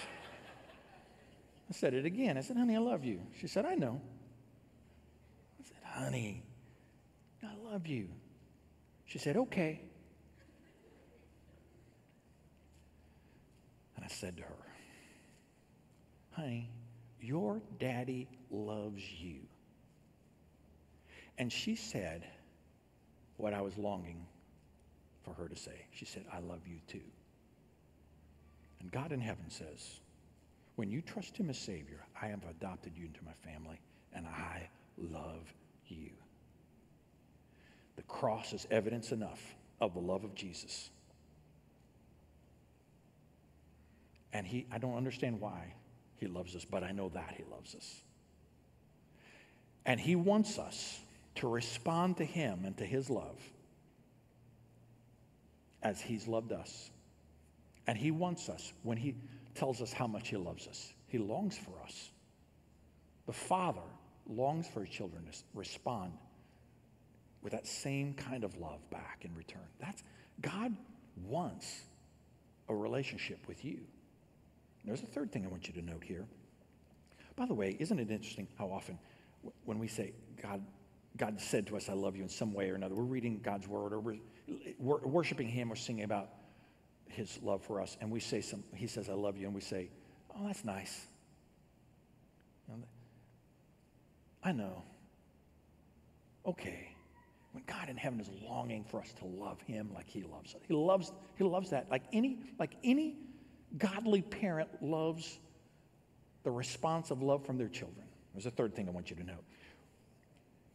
I 1.69 1.75
said 1.75 1.95
it 1.95 2.05
again. 2.05 2.37
I 2.39 2.41
said, 2.41 2.57
Honey, 2.57 2.77
I 2.77 2.81
love 2.81 3.05
you. 3.05 3.21
She 3.41 3.47
said, 3.47 3.65
I 3.65 3.75
know. 3.75 4.01
I 5.61 5.65
said, 5.65 6.05
Honey, 6.05 6.43
I 7.43 7.71
love 7.71 7.87
you. 7.87 8.09
She 9.07 9.19
said, 9.19 9.37
Okay. 9.37 9.81
And 13.97 14.02
I 14.02 14.02
said 14.13 14.37
to 14.37 14.43
her, 14.43 14.67
Honey, 16.33 16.71
your 17.21 17.61
daddy 17.79 18.29
loves 18.51 19.03
you. 19.21 19.41
And 21.39 21.53
she 21.53 21.75
said 21.75 22.27
what 23.37 23.55
I 23.55 23.61
was 23.61 23.77
longing 23.77 24.27
for 25.25 25.35
her 25.35 25.49
to 25.49 25.57
say. 25.57 25.87
She 25.93 26.05
said, 26.05 26.25
I 26.33 26.41
love 26.41 26.61
you 26.67 26.79
too. 26.87 27.01
And 28.81 28.91
God 28.91 29.13
in 29.13 29.21
heaven 29.21 29.49
says, 29.49 30.01
when 30.77 30.91
you 30.91 31.03
trust 31.03 31.37
Him 31.37 31.51
as 31.51 31.59
Savior, 31.59 32.05
I 32.21 32.27
have 32.27 32.45
adopted 32.49 32.93
you 32.97 33.07
into 33.07 33.21
my 33.25 33.33
family, 33.51 33.81
and 34.15 34.27
I 34.27 34.69
love 34.97 35.53
you. 35.87 36.11
The 37.97 38.03
cross 38.03 38.53
is 38.53 38.67
evidence 38.71 39.13
enough 39.13 39.55
of 39.81 39.95
the 39.95 40.01
love 40.01 40.25
of 40.25 40.35
Jesus. 40.35 40.91
And 44.33 44.47
he, 44.47 44.67
I 44.73 44.79
don't 44.79 44.97
understand 44.97 45.41
why 45.41 45.75
he 46.17 46.27
loves 46.27 46.57
us, 46.57 46.65
but 46.65 46.83
I 46.83 46.93
know 46.93 47.11
that 47.11 47.35
he 47.37 47.45
loves 47.51 47.75
us. 47.75 48.01
And 49.85 50.01
he 50.01 50.17
wants 50.17 50.59
us 50.59 51.01
to 51.37 51.49
respond 51.49 52.19
to 52.19 52.25
him 52.25 52.65
and 52.65 52.77
to 52.79 52.85
his 52.85 53.11
love 53.11 53.39
as 55.83 56.01
He's 56.01 56.27
loved 56.29 56.53
us. 56.53 56.91
And 57.87 57.99
He 57.99 58.11
wants 58.11 58.49
us 58.49 58.73
when 58.83 58.97
He 58.97 59.15
tells 59.55 59.83
us 59.83 59.93
how 59.93 60.07
much 60.07 60.29
He 60.29 60.37
loves 60.37 60.67
us. 60.69 60.93
He 61.09 61.19
longs 61.19 61.59
for 61.59 61.73
us. 61.85 62.11
The 63.27 63.33
Father 63.33 63.81
longs 64.29 64.67
for 64.69 64.85
His 64.85 64.95
children 64.95 65.25
to 65.25 65.39
respond 65.55 66.13
with 67.43 67.53
that 67.53 67.67
same 67.67 68.15
kind 68.15 68.45
of 68.45 68.57
love 68.59 68.79
back 68.91 69.19
in 69.23 69.35
return. 69.35 69.63
That's 69.81 70.03
God 70.41 70.75
wants 71.25 71.83
a 72.69 72.75
relationship 72.75 73.41
with 73.49 73.65
you. 73.65 73.81
There's 74.85 75.03
a 75.03 75.07
third 75.07 75.31
thing 75.33 75.45
I 75.45 75.49
want 75.49 75.69
you 75.69 75.75
to 75.75 75.83
note 75.83 76.03
here. 76.03 76.27
By 77.37 77.47
the 77.47 77.55
way, 77.55 77.77
isn't 77.79 77.99
it 77.99 78.11
interesting 78.11 78.49
how 78.59 78.67
often 78.67 78.99
when 79.65 79.79
we 79.79 79.89
say 79.89 80.13
God, 80.41 80.63
God 81.17 81.41
said 81.41 81.67
to 81.69 81.77
us, 81.77 81.89
I 81.89 81.95
love 81.95 82.17
you 82.17 82.23
in 82.23 82.29
some 82.29 82.53
way 82.53 82.71
or 82.71 82.75
another, 82.75 82.95
we're 82.95 83.05
reading 83.05 83.41
God's 83.43 83.69
word 83.69 83.93
or 83.93 84.01
we're, 84.01 84.17
we're 84.79 84.99
worshiping 84.99 85.49
Him 85.49 85.73
or 85.73 85.77
singing 85.77 86.05
about 86.05 86.31
His 87.09 87.39
love 87.43 87.63
for 87.63 87.81
us, 87.81 87.97
and 88.01 88.11
we 88.11 88.21
say 88.21 88.41
some, 88.41 88.63
He 88.75 88.87
says, 88.87 89.09
I 89.09 89.15
love 89.15 89.37
you, 89.37 89.47
and 89.47 89.55
we 89.55 89.61
say, 89.61 89.91
Oh, 90.35 90.47
that's 90.47 90.65
nice. 90.65 91.07
I 94.45 94.53
know. 94.53 94.83
Okay. 96.47 96.89
When 97.53 97.63
God 97.67 97.89
in 97.89 97.97
heaven 97.97 98.19
is 98.19 98.31
longing 98.43 98.83
for 98.83 99.01
us 99.01 99.13
to 99.19 99.27
love 99.27 99.61
Him 99.63 99.91
like 99.95 100.09
He 100.09 100.23
loves 100.23 100.55
us, 100.55 100.61
He 100.67 100.75
loves, 100.75 101.13
He 101.37 101.45
loves 101.45 101.71
that. 101.71 101.91
Like 101.91 102.03
any, 102.13 102.39
like 102.59 102.77
any 102.83 103.17
godly 103.79 104.23
parent 104.23 104.69
loves 104.83 105.39
the 106.43 106.51
response 106.51 107.11
of 107.11 107.23
love 107.23 107.45
from 107.45 107.59
their 107.59 107.69
children. 107.69 108.07
There's 108.35 108.47
a 108.47 108.51
third 108.51 108.75
thing 108.75 108.89
I 108.89 108.93
want 108.93 109.11
you 109.11 109.17
to 109.17 109.25
know. 109.25 109.39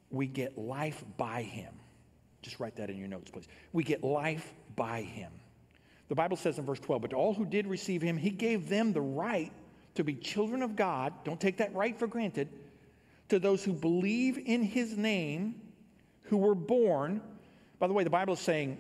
We 0.10 0.28
get 0.28 0.58
life 0.58 1.04
by 1.18 1.42
Him. 1.42 1.74
Just 2.42 2.60
write 2.60 2.76
that 2.78 2.90
in 2.90 2.98
your 2.98 3.08
notes, 3.08 3.32
please. 3.32 3.48
We 3.74 3.84
get 3.84 4.04
life 4.04 4.54
by 4.76 5.02
Him. 5.02 5.32
The 6.08 6.16
Bible 6.16 6.38
says 6.38 6.58
in 6.58 6.66
verse 6.66 6.80
12, 6.80 7.02
but 7.02 7.10
to 7.12 7.18
all 7.18 7.34
who 7.34 7.46
did 7.46 7.68
receive 7.68 8.02
Him, 8.02 8.16
He 8.18 8.30
gave 8.30 8.70
them 8.70 8.94
the 8.94 9.02
right 9.02 9.52
to 9.96 10.04
be 10.04 10.16
children 10.16 10.62
of 10.62 10.76
God. 10.76 11.14
Don't 11.24 11.42
take 11.42 11.58
that 11.58 11.74
right 11.74 11.98
for 11.98 12.08
granted. 12.08 12.48
To 13.30 13.40
those 13.40 13.64
who 13.64 13.74
believe 13.74 14.38
in 14.46 14.64
His 14.64 14.96
name, 14.96 15.56
who 16.24 16.38
were 16.38 16.56
born. 16.56 17.22
By 17.80 17.88
the 17.88 17.94
way, 17.94 18.04
the 18.04 18.10
Bible 18.10 18.36
is 18.36 18.40
saying 18.40 18.78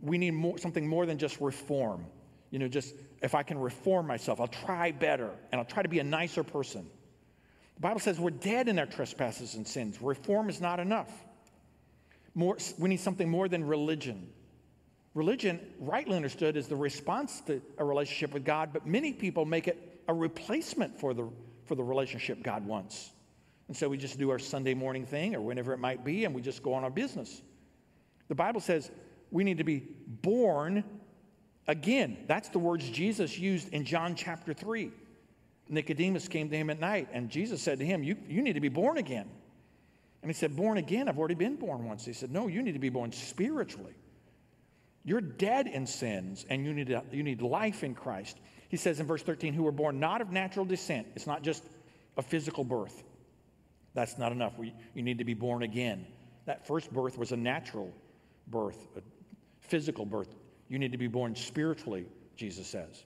we 0.00 0.18
need 0.18 0.32
more, 0.32 0.58
something 0.58 0.86
more 0.86 1.06
than 1.06 1.18
just 1.18 1.40
reform. 1.40 2.06
You 2.50 2.58
know, 2.58 2.68
just 2.68 2.94
if 3.22 3.34
I 3.34 3.42
can 3.42 3.58
reform 3.58 4.06
myself, 4.06 4.40
I'll 4.40 4.46
try 4.46 4.92
better 4.92 5.30
and 5.50 5.58
I'll 5.58 5.66
try 5.66 5.82
to 5.82 5.88
be 5.88 5.98
a 5.98 6.04
nicer 6.04 6.42
person. 6.42 6.88
The 7.76 7.80
Bible 7.80 8.00
says 8.00 8.18
we're 8.18 8.30
dead 8.30 8.68
in 8.68 8.78
our 8.78 8.86
trespasses 8.86 9.54
and 9.54 9.66
sins. 9.66 10.00
Reform 10.00 10.48
is 10.48 10.60
not 10.60 10.80
enough. 10.80 11.10
More, 12.34 12.56
we 12.78 12.88
need 12.88 13.00
something 13.00 13.28
more 13.28 13.48
than 13.48 13.64
religion. 13.64 14.28
Religion, 15.14 15.60
rightly 15.78 16.14
understood, 16.16 16.56
is 16.56 16.68
the 16.68 16.76
response 16.76 17.40
to 17.42 17.62
a 17.78 17.84
relationship 17.84 18.34
with 18.34 18.44
God, 18.44 18.70
but 18.72 18.86
many 18.86 19.12
people 19.12 19.46
make 19.46 19.66
it 19.68 20.02
a 20.08 20.14
replacement 20.14 20.98
for 21.00 21.14
the, 21.14 21.28
for 21.64 21.74
the 21.74 21.82
relationship 21.82 22.42
God 22.42 22.66
wants. 22.66 23.12
And 23.68 23.76
so 23.76 23.88
we 23.88 23.96
just 23.96 24.18
do 24.18 24.30
our 24.30 24.38
Sunday 24.38 24.74
morning 24.74 25.06
thing 25.06 25.34
or 25.34 25.40
whenever 25.40 25.72
it 25.72 25.78
might 25.78 26.04
be, 26.04 26.24
and 26.26 26.34
we 26.34 26.42
just 26.42 26.62
go 26.62 26.74
on 26.74 26.84
our 26.84 26.90
business. 26.90 27.42
The 28.28 28.34
Bible 28.34 28.60
says 28.60 28.90
we 29.30 29.44
need 29.44 29.58
to 29.58 29.64
be 29.64 29.82
born 30.06 30.84
again. 31.66 32.16
That's 32.26 32.48
the 32.48 32.58
words 32.58 32.88
Jesus 32.88 33.38
used 33.38 33.72
in 33.72 33.84
John 33.84 34.14
chapter 34.14 34.52
3. 34.52 34.90
Nicodemus 35.68 36.28
came 36.28 36.48
to 36.50 36.56
him 36.56 36.70
at 36.70 36.78
night, 36.78 37.08
and 37.12 37.28
Jesus 37.28 37.60
said 37.60 37.78
to 37.80 37.84
him, 37.84 38.02
You, 38.02 38.16
you 38.28 38.42
need 38.42 38.54
to 38.54 38.60
be 38.60 38.68
born 38.68 38.98
again. 38.98 39.28
And 40.22 40.30
he 40.30 40.34
said, 40.34 40.56
Born 40.56 40.78
again? 40.78 41.08
I've 41.08 41.18
already 41.18 41.34
been 41.34 41.56
born 41.56 41.84
once. 41.84 42.04
He 42.04 42.12
said, 42.12 42.30
No, 42.30 42.46
you 42.46 42.62
need 42.62 42.72
to 42.72 42.78
be 42.78 42.88
born 42.88 43.12
spiritually. 43.12 43.94
You're 45.04 45.20
dead 45.20 45.66
in 45.66 45.86
sins, 45.86 46.46
and 46.48 46.64
you 46.64 46.72
need, 46.72 46.96
you 47.12 47.22
need 47.22 47.42
life 47.42 47.84
in 47.84 47.94
Christ. 47.94 48.38
He 48.68 48.76
says 48.76 48.98
in 48.98 49.06
verse 49.06 49.22
13, 49.22 49.52
Who 49.54 49.62
were 49.64 49.72
born 49.72 50.00
not 50.00 50.20
of 50.20 50.30
natural 50.30 50.64
descent. 50.64 51.08
It's 51.14 51.26
not 51.26 51.42
just 51.42 51.64
a 52.16 52.22
physical 52.22 52.64
birth. 52.64 53.02
That's 53.94 54.18
not 54.18 54.32
enough. 54.32 54.58
We, 54.58 54.74
you 54.94 55.02
need 55.02 55.18
to 55.18 55.24
be 55.24 55.34
born 55.34 55.62
again. 55.62 56.06
That 56.44 56.66
first 56.66 56.92
birth 56.92 57.18
was 57.18 57.32
a 57.32 57.36
natural 57.36 57.92
birth, 58.46 58.78
a 58.96 59.00
physical 59.60 60.04
birth. 60.04 60.34
You 60.68 60.78
need 60.78 60.92
to 60.92 60.98
be 60.98 61.06
born 61.06 61.34
spiritually, 61.36 62.06
Jesus 62.36 62.66
says. 62.66 63.04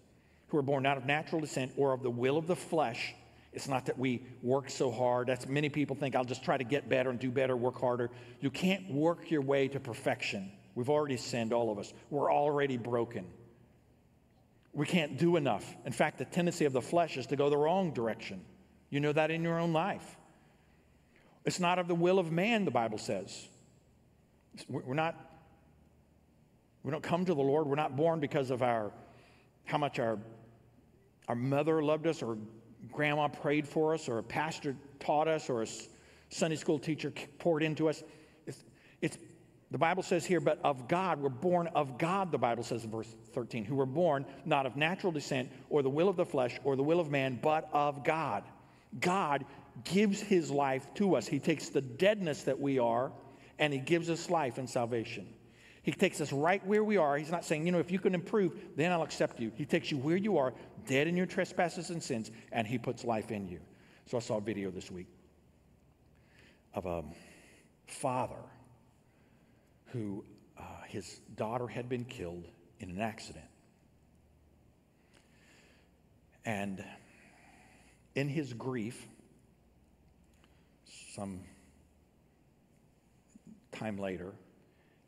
Who 0.48 0.58
are 0.58 0.62
born 0.62 0.86
out 0.86 0.96
of 0.96 1.06
natural 1.06 1.40
descent 1.40 1.72
or 1.76 1.92
of 1.92 2.02
the 2.02 2.10
will 2.10 2.36
of 2.36 2.46
the 2.46 2.56
flesh. 2.56 3.14
It's 3.52 3.68
not 3.68 3.86
that 3.86 3.98
we 3.98 4.22
work 4.42 4.70
so 4.70 4.90
hard. 4.90 5.26
That's 5.26 5.46
many 5.46 5.68
people 5.68 5.96
think 5.96 6.14
I'll 6.14 6.24
just 6.24 6.44
try 6.44 6.56
to 6.56 6.64
get 6.64 6.88
better 6.88 7.10
and 7.10 7.18
do 7.18 7.30
better, 7.30 7.56
work 7.56 7.80
harder. 7.80 8.10
You 8.40 8.50
can't 8.50 8.90
work 8.90 9.30
your 9.30 9.42
way 9.42 9.68
to 9.68 9.80
perfection. 9.80 10.50
We've 10.74 10.90
already 10.90 11.16
sinned, 11.16 11.52
all 11.52 11.70
of 11.70 11.78
us. 11.78 11.92
We're 12.10 12.32
already 12.32 12.76
broken. 12.76 13.26
We 14.72 14.86
can't 14.86 15.18
do 15.18 15.36
enough. 15.36 15.74
In 15.84 15.92
fact, 15.92 16.18
the 16.18 16.24
tendency 16.24 16.64
of 16.64 16.72
the 16.72 16.80
flesh 16.80 17.16
is 17.16 17.26
to 17.28 17.36
go 17.36 17.50
the 17.50 17.56
wrong 17.56 17.92
direction. 17.92 18.40
You 18.88 19.00
know 19.00 19.12
that 19.12 19.30
in 19.30 19.42
your 19.42 19.58
own 19.58 19.72
life. 19.72 20.16
It's 21.44 21.58
not 21.58 21.78
of 21.78 21.88
the 21.88 21.94
will 21.94 22.18
of 22.18 22.30
man, 22.30 22.64
the 22.64 22.70
Bible 22.70 22.98
says. 22.98 23.48
We're 24.68 24.94
not, 24.94 25.16
we 26.82 26.90
don't 26.90 27.02
come 27.02 27.24
to 27.24 27.34
the 27.34 27.42
Lord. 27.42 27.66
We're 27.66 27.74
not 27.74 27.96
born 27.96 28.20
because 28.20 28.50
of 28.50 28.62
our, 28.62 28.92
how 29.64 29.78
much 29.78 29.98
our, 29.98 30.18
our 31.28 31.34
mother 31.34 31.82
loved 31.82 32.06
us 32.06 32.22
or 32.22 32.38
grandma 32.90 33.28
prayed 33.28 33.68
for 33.68 33.94
us 33.94 34.08
or 34.08 34.18
a 34.18 34.22
pastor 34.22 34.74
taught 34.98 35.28
us 35.28 35.50
or 35.50 35.62
a 35.62 35.66
Sunday 36.30 36.56
school 36.56 36.78
teacher 36.78 37.12
poured 37.38 37.62
into 37.62 37.88
us. 37.88 38.02
It's, 38.46 38.64
it's, 39.02 39.18
the 39.70 39.78
Bible 39.78 40.02
says 40.02 40.24
here, 40.24 40.40
but 40.40 40.58
of 40.64 40.88
God, 40.88 41.20
we're 41.20 41.28
born 41.28 41.68
of 41.68 41.98
God, 41.98 42.32
the 42.32 42.38
Bible 42.38 42.64
says 42.64 42.84
in 42.84 42.90
verse 42.90 43.14
13, 43.32 43.64
who 43.64 43.76
were 43.76 43.86
born 43.86 44.24
not 44.44 44.66
of 44.66 44.76
natural 44.76 45.12
descent 45.12 45.50
or 45.68 45.82
the 45.82 45.90
will 45.90 46.08
of 46.08 46.16
the 46.16 46.24
flesh 46.24 46.58
or 46.64 46.74
the 46.74 46.82
will 46.82 46.98
of 46.98 47.10
man, 47.10 47.38
but 47.40 47.68
of 47.72 48.02
God. 48.02 48.44
God 49.00 49.44
gives 49.84 50.20
his 50.20 50.50
life 50.50 50.92
to 50.94 51.14
us. 51.14 51.26
He 51.26 51.38
takes 51.38 51.68
the 51.68 51.80
deadness 51.80 52.42
that 52.44 52.58
we 52.58 52.78
are 52.78 53.12
and 53.58 53.72
he 53.72 53.78
gives 53.78 54.10
us 54.10 54.30
life 54.30 54.58
and 54.58 54.68
salvation. 54.68 55.28
He 55.82 55.92
takes 55.92 56.20
us 56.20 56.32
right 56.32 56.64
where 56.66 56.84
we 56.84 56.98
are. 56.98 57.16
He's 57.16 57.30
not 57.30 57.44
saying, 57.44 57.64
you 57.64 57.72
know, 57.72 57.78
if 57.78 57.90
you 57.90 57.98
can 57.98 58.14
improve, 58.14 58.54
then 58.76 58.92
I'll 58.92 59.02
accept 59.02 59.40
you. 59.40 59.50
He 59.54 59.64
takes 59.64 59.90
you 59.90 59.96
where 59.96 60.16
you 60.16 60.36
are, 60.36 60.52
dead 60.86 61.06
in 61.06 61.16
your 61.16 61.26
trespasses 61.26 61.90
and 61.90 62.02
sins, 62.02 62.30
and 62.52 62.66
he 62.66 62.76
puts 62.76 63.04
life 63.04 63.30
in 63.30 63.48
you. 63.48 63.60
So 64.06 64.18
I 64.18 64.20
saw 64.20 64.36
a 64.36 64.40
video 64.40 64.70
this 64.70 64.90
week 64.90 65.06
of 66.74 66.84
a 66.86 67.02
father 67.86 68.42
who 69.86 70.24
uh, 70.58 70.62
his 70.88 71.20
daughter 71.36 71.66
had 71.66 71.88
been 71.88 72.04
killed 72.04 72.46
in 72.78 72.90
an 72.90 73.00
accident. 73.00 73.44
And 76.44 76.84
in 78.14 78.28
his 78.28 78.52
grief, 78.52 79.06
some 81.14 81.40
time 83.72 83.96
later, 83.96 84.32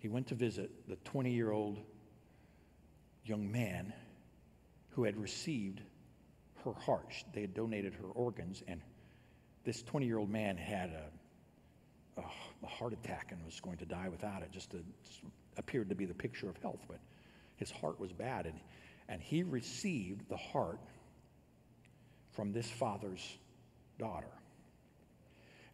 he 0.02 0.08
went 0.08 0.26
to 0.26 0.34
visit 0.34 0.68
the 0.88 0.96
20 1.04 1.30
year 1.30 1.52
old 1.52 1.78
young 3.24 3.50
man 3.52 3.92
who 4.90 5.04
had 5.04 5.16
received 5.16 5.80
her 6.64 6.72
heart. 6.72 7.14
They 7.32 7.42
had 7.42 7.54
donated 7.54 7.94
her 7.94 8.08
organs, 8.08 8.64
and 8.66 8.80
this 9.62 9.80
20 9.84 10.04
year 10.06 10.18
old 10.18 10.28
man 10.28 10.56
had 10.56 10.90
a, 10.90 12.20
a, 12.20 12.24
a, 12.64 12.66
heart 12.66 12.92
attack 12.92 13.28
and 13.30 13.44
was 13.44 13.60
going 13.60 13.76
to 13.76 13.84
die 13.84 14.08
without 14.08 14.42
it. 14.42 14.50
Just, 14.50 14.72
just 14.72 15.22
appeared 15.56 15.88
to 15.88 15.94
be 15.94 16.04
the 16.04 16.14
picture 16.14 16.48
of 16.48 16.56
health, 16.56 16.80
but 16.88 16.98
his 17.54 17.70
heart 17.70 18.00
was 18.00 18.12
bad, 18.12 18.46
and, 18.46 18.58
and 19.08 19.22
he 19.22 19.44
received 19.44 20.28
the 20.28 20.36
heart 20.36 20.80
from 22.32 22.52
this 22.52 22.68
father's 22.68 23.38
daughter. 24.00 24.32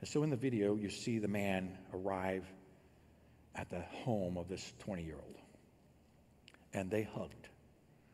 And 0.03 0.09
so 0.09 0.23
in 0.23 0.29
the 0.29 0.37
video, 0.37 0.77
you 0.77 0.91
see 0.91 1.19
the 1.19 1.29
man 1.29 1.79
arrive 1.95 2.45
at 3.59 3.69
the 3.71 3.81
home 4.05 4.39
of 4.39 4.49
this 4.49 4.73
20 4.79 5.03
year 5.03 5.17
old. 5.17 5.35
And 6.73 6.91
they 6.91 7.03
hugged. 7.03 7.49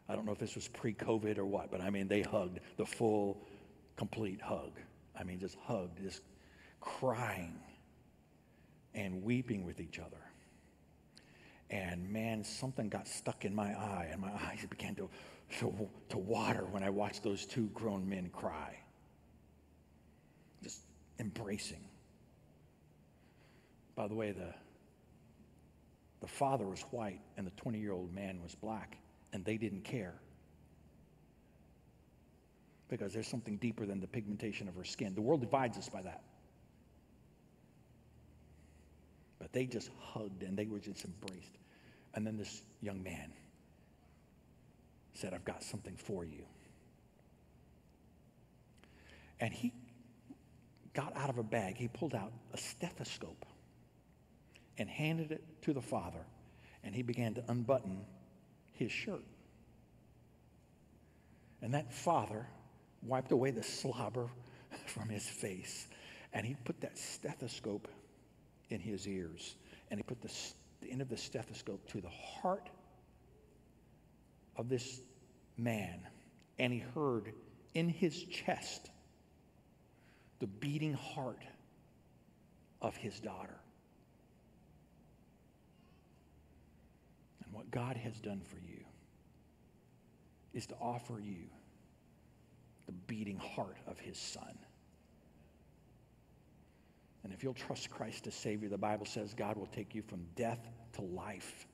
I 0.09 0.15
don't 0.15 0.25
know 0.25 0.33
if 0.33 0.39
this 0.39 0.55
was 0.55 0.69
pre 0.69 0.95
COVID 0.95 1.39
or 1.39 1.45
what, 1.45 1.71
but 1.71 1.81
I 1.81 1.91
mean, 1.91 2.09
they 2.09 2.23
hugged 2.23 2.61
the 2.77 2.87
full, 2.87 3.47
complete 3.97 4.41
hug. 4.41 4.73
I 5.19 5.23
mean, 5.23 5.39
just 5.39 5.57
hugged, 5.67 6.03
just 6.03 6.23
crying 6.81 7.59
and 8.95 9.23
weeping 9.23 9.65
with 9.65 9.81
each 9.81 9.99
other. 9.99 10.17
And 11.71 12.11
man, 12.11 12.45
something 12.45 12.89
got 12.89 13.07
stuck 13.07 13.45
in 13.45 13.55
my 13.55 13.73
eye, 13.73 14.09
and 14.13 14.21
my 14.21 14.29
eyes 14.49 14.65
began 14.69 14.95
to, 14.97 15.11
to, 15.59 15.89
to 16.11 16.19
water 16.19 16.67
when 16.71 16.83
I 16.83 16.91
watched 16.91 17.23
those 17.23 17.45
two 17.45 17.69
grown 17.75 18.09
men 18.09 18.31
cry 18.33 18.79
Just 20.63 20.83
embracing. 21.19 21.85
By 23.97 24.09
the 24.09 24.15
way, 24.15 24.33
the, 24.33 24.55
the 26.25 26.31
father 26.31 26.65
was 26.65 26.81
white 26.91 27.21
and 27.37 27.47
the 27.47 27.51
20 27.51 27.79
year 27.79 27.93
old 27.93 28.15
man 28.15 28.41
was 28.43 28.55
black, 28.55 28.97
and 29.35 29.45
they 29.45 29.59
didn't 29.59 29.83
care. 29.85 30.15
Because 32.89 33.13
there's 33.13 33.27
something 33.27 33.59
deeper 33.59 33.85
than 33.85 34.01
the 34.01 34.07
pigmentation 34.07 34.67
of 34.67 34.75
her 34.75 34.85
skin. 34.85 35.15
The 35.15 35.21
world 35.21 35.43
divides 35.43 35.77
us 35.77 35.91
by 35.91 36.01
that. 36.01 36.23
But 39.39 39.53
they 39.53 39.67
just 39.67 39.91
hugged 40.01 40.43
and 40.43 40.57
they 40.57 40.65
were 40.65 40.79
just 40.79 41.05
embraced. 41.05 41.59
And 42.15 42.27
then 42.27 42.39
this 42.39 42.63
young 42.81 43.03
man 43.03 43.31
said, 45.13 45.35
I've 45.35 45.45
got 45.45 45.63
something 45.63 45.97
for 45.97 46.25
you. 46.25 46.45
And 49.41 49.53
he 49.53 49.75
got 50.95 51.15
out 51.19 51.29
of 51.29 51.37
a 51.37 51.43
bag, 51.43 51.77
he 51.77 51.89
pulled 51.89 52.15
out 52.15 52.33
a 52.55 52.57
stethoscope 52.57 53.45
and 54.79 54.89
handed 54.89 55.33
it 55.33 55.43
to 55.63 55.73
the 55.73 55.81
father, 55.81 56.25
and 56.83 56.95
he 56.95 57.03
began 57.03 57.35
to 57.35 57.45
unbutton 57.49 58.05
his 58.73 58.91
shirt. 58.91 59.25
And 61.63 61.75
that 61.75 61.93
father 61.93 62.47
wiped 63.03 63.33
away 63.33 63.51
the 63.51 63.63
slobber 63.63 64.29
from 64.87 65.09
his 65.09 65.27
face, 65.27 65.87
and 66.33 66.45
he 66.45 66.57
put 66.65 66.81
that 66.81 66.99
stethoscope 66.99 67.89
in 68.71 68.81
his 68.81 69.07
ears, 69.07 69.55
and 69.91 69.99
he 69.99 70.03
put 70.03 70.21
the, 70.21 70.31
the 70.83 70.91
end 70.91 71.01
of 71.01 71.09
the 71.09 71.17
stethoscope 71.17 71.87
to 71.89 72.01
the 72.01 72.09
heart 72.09 72.69
of 74.57 74.69
this 74.69 75.01
man, 75.57 76.01
and 76.59 76.73
he 76.73 76.81
heard 76.95 77.33
in 77.75 77.89
his 77.89 78.25
chest 78.25 78.91
the 80.41 80.47
beating 80.47 80.95
heart 80.95 81.43
of 82.83 82.97
his 82.97 83.19
daughter. 83.21 83.57
What 87.55 87.71
God 87.71 87.97
has 87.97 88.19
done 88.21 88.41
for 88.45 88.59
you 88.59 88.85
is 90.53 90.67
to 90.67 90.75
offer 90.81 91.21
you 91.21 91.47
the 92.87 92.93
beating 92.93 93.39
heart 93.39 93.77
of 93.87 93.99
his 93.99 94.19
son. 94.19 94.59
And 97.25 97.33
if 97.33 97.43
you'll 97.43 97.55
trust 97.55 97.91
Christ 97.91 98.27
as 98.27 98.35
Savior, 98.35 98.69
the 98.69 98.79
Bible 98.79 99.07
says 99.07 99.33
God 99.35 99.57
will 99.57 99.67
take 99.67 99.95
you 99.95 100.03
from 100.03 100.27
death 100.37 100.61
to 100.93 101.01
life. 101.03 101.67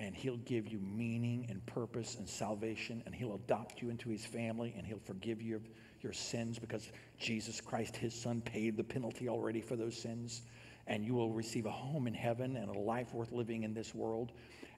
And 0.00 0.16
He'll 0.16 0.38
give 0.38 0.66
you 0.66 0.80
meaning 0.80 1.46
and 1.48 1.64
purpose 1.66 2.16
and 2.16 2.28
salvation, 2.28 3.04
and 3.06 3.14
He'll 3.14 3.36
adopt 3.36 3.80
you 3.80 3.90
into 3.90 4.10
His 4.10 4.26
family, 4.26 4.74
and 4.76 4.84
He'll 4.84 4.98
forgive 4.98 5.40
you 5.40 5.56
of 5.56 5.62
your 6.02 6.12
sins 6.12 6.58
because 6.58 6.90
Jesus 7.18 7.60
Christ, 7.60 7.96
His 7.96 8.12
Son, 8.12 8.40
paid 8.40 8.76
the 8.76 8.82
penalty 8.82 9.28
already 9.28 9.60
for 9.60 9.76
those 9.76 9.96
sins. 9.96 10.42
And 10.86 11.04
you 11.04 11.14
will 11.14 11.32
receive 11.32 11.66
a 11.66 11.70
home 11.70 12.06
in 12.06 12.14
heaven 12.14 12.56
and 12.56 12.68
a 12.68 12.78
life 12.78 13.14
worth 13.14 13.32
living 13.32 13.62
in 13.62 13.72
this 13.72 13.94
world, 13.94 14.32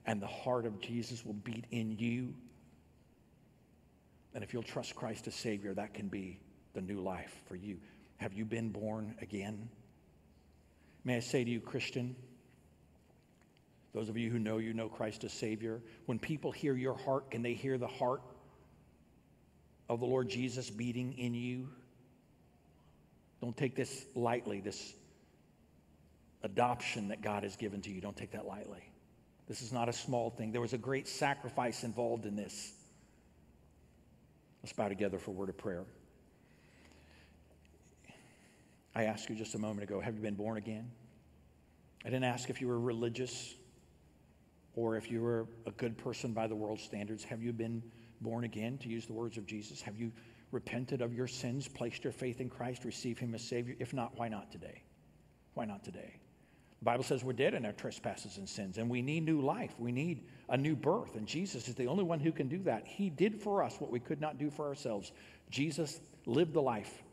and 0.05 0.21
the 0.21 0.27
heart 0.27 0.65
of 0.65 0.79
Jesus 0.79 1.25
will 1.25 1.33
beat 1.33 1.65
in 1.71 1.97
you. 1.97 2.33
And 4.33 4.43
if 4.43 4.53
you'll 4.53 4.63
trust 4.63 4.95
Christ 4.95 5.27
as 5.27 5.35
Savior, 5.35 5.73
that 5.73 5.93
can 5.93 6.07
be 6.07 6.39
the 6.73 6.81
new 6.81 7.01
life 7.01 7.41
for 7.47 7.55
you. 7.55 7.77
Have 8.17 8.33
you 8.33 8.45
been 8.45 8.69
born 8.69 9.15
again? 9.21 9.69
May 11.03 11.17
I 11.17 11.19
say 11.19 11.43
to 11.43 11.49
you, 11.49 11.59
Christian, 11.59 12.15
those 13.93 14.09
of 14.09 14.17
you 14.17 14.29
who 14.29 14.39
know 14.39 14.59
you 14.59 14.73
know 14.73 14.89
Christ 14.89 15.23
as 15.23 15.33
Savior, 15.33 15.81
when 16.05 16.19
people 16.19 16.51
hear 16.51 16.75
your 16.75 16.95
heart, 16.95 17.31
can 17.31 17.41
they 17.41 17.53
hear 17.53 17.77
the 17.77 17.87
heart 17.87 18.21
of 19.89 19.99
the 19.99 20.05
Lord 20.05 20.29
Jesus 20.29 20.69
beating 20.69 21.17
in 21.17 21.33
you? 21.33 21.69
Don't 23.41 23.55
take 23.55 23.75
this 23.75 24.05
lightly, 24.15 24.59
this 24.59 24.93
adoption 26.43 27.07
that 27.09 27.21
God 27.21 27.43
has 27.43 27.55
given 27.55 27.81
to 27.81 27.91
you. 27.91 28.01
Don't 28.01 28.15
take 28.15 28.31
that 28.31 28.45
lightly. 28.45 28.83
This 29.47 29.61
is 29.61 29.71
not 29.71 29.89
a 29.89 29.93
small 29.93 30.29
thing. 30.29 30.51
There 30.51 30.61
was 30.61 30.73
a 30.73 30.77
great 30.77 31.07
sacrifice 31.07 31.83
involved 31.83 32.25
in 32.25 32.35
this. 32.35 32.73
Let's 34.61 34.73
bow 34.73 34.89
together 34.89 35.17
for 35.17 35.31
a 35.31 35.33
word 35.33 35.49
of 35.49 35.57
prayer. 35.57 35.85
I 38.93 39.03
asked 39.03 39.29
you 39.29 39.35
just 39.35 39.55
a 39.55 39.59
moment 39.59 39.83
ago, 39.83 39.99
have 39.99 40.15
you 40.15 40.21
been 40.21 40.35
born 40.35 40.57
again? 40.57 40.89
I 42.03 42.09
didn't 42.09 42.25
ask 42.25 42.49
if 42.49 42.61
you 42.61 42.67
were 42.67 42.79
religious 42.79 43.55
or 44.75 44.95
if 44.95 45.09
you 45.11 45.21
were 45.21 45.47
a 45.65 45.71
good 45.71 45.97
person 45.97 46.33
by 46.33 46.47
the 46.47 46.55
world's 46.55 46.83
standards. 46.83 47.23
Have 47.23 47.41
you 47.41 47.53
been 47.53 47.83
born 48.21 48.43
again, 48.43 48.77
to 48.79 48.89
use 48.89 49.05
the 49.05 49.13
words 49.13 49.37
of 49.37 49.45
Jesus? 49.45 49.81
Have 49.81 49.97
you 49.97 50.11
repented 50.51 51.01
of 51.01 51.13
your 51.13 51.27
sins, 51.27 51.67
placed 51.67 52.03
your 52.03 52.13
faith 52.13 52.41
in 52.41 52.49
Christ, 52.49 52.85
received 52.85 53.19
Him 53.19 53.33
as 53.35 53.43
Savior? 53.43 53.75
If 53.79 53.93
not, 53.93 54.17
why 54.17 54.27
not 54.27 54.51
today? 54.51 54.83
Why 55.53 55.65
not 55.65 55.83
today? 55.83 56.19
The 56.79 56.85
Bible 56.85 57.03
says 57.03 57.23
we're 57.23 57.33
dead 57.33 57.53
in 57.53 57.65
our 57.65 57.71
trespasses 57.71 58.37
and 58.37 58.47
sins, 58.47 58.77
and 58.77 58.89
we 58.89 59.01
need 59.01 59.25
new 59.25 59.41
life. 59.41 59.73
We 59.79 59.91
need 59.91 60.23
a 60.49 60.57
new 60.57 60.75
birth, 60.75 61.15
and 61.15 61.25
Jesus 61.25 61.67
is 61.67 61.75
the 61.75 61.87
only 61.87 62.03
one 62.03 62.19
who 62.19 62.31
can 62.31 62.47
do 62.47 62.59
that. 62.63 62.85
He 62.85 63.09
did 63.09 63.41
for 63.41 63.63
us 63.63 63.79
what 63.79 63.91
we 63.91 63.99
could 63.99 64.21
not 64.21 64.37
do 64.37 64.49
for 64.49 64.67
ourselves. 64.67 65.11
Jesus 65.49 65.99
lived 66.25 66.53
the 66.53 66.61
life 66.61 67.03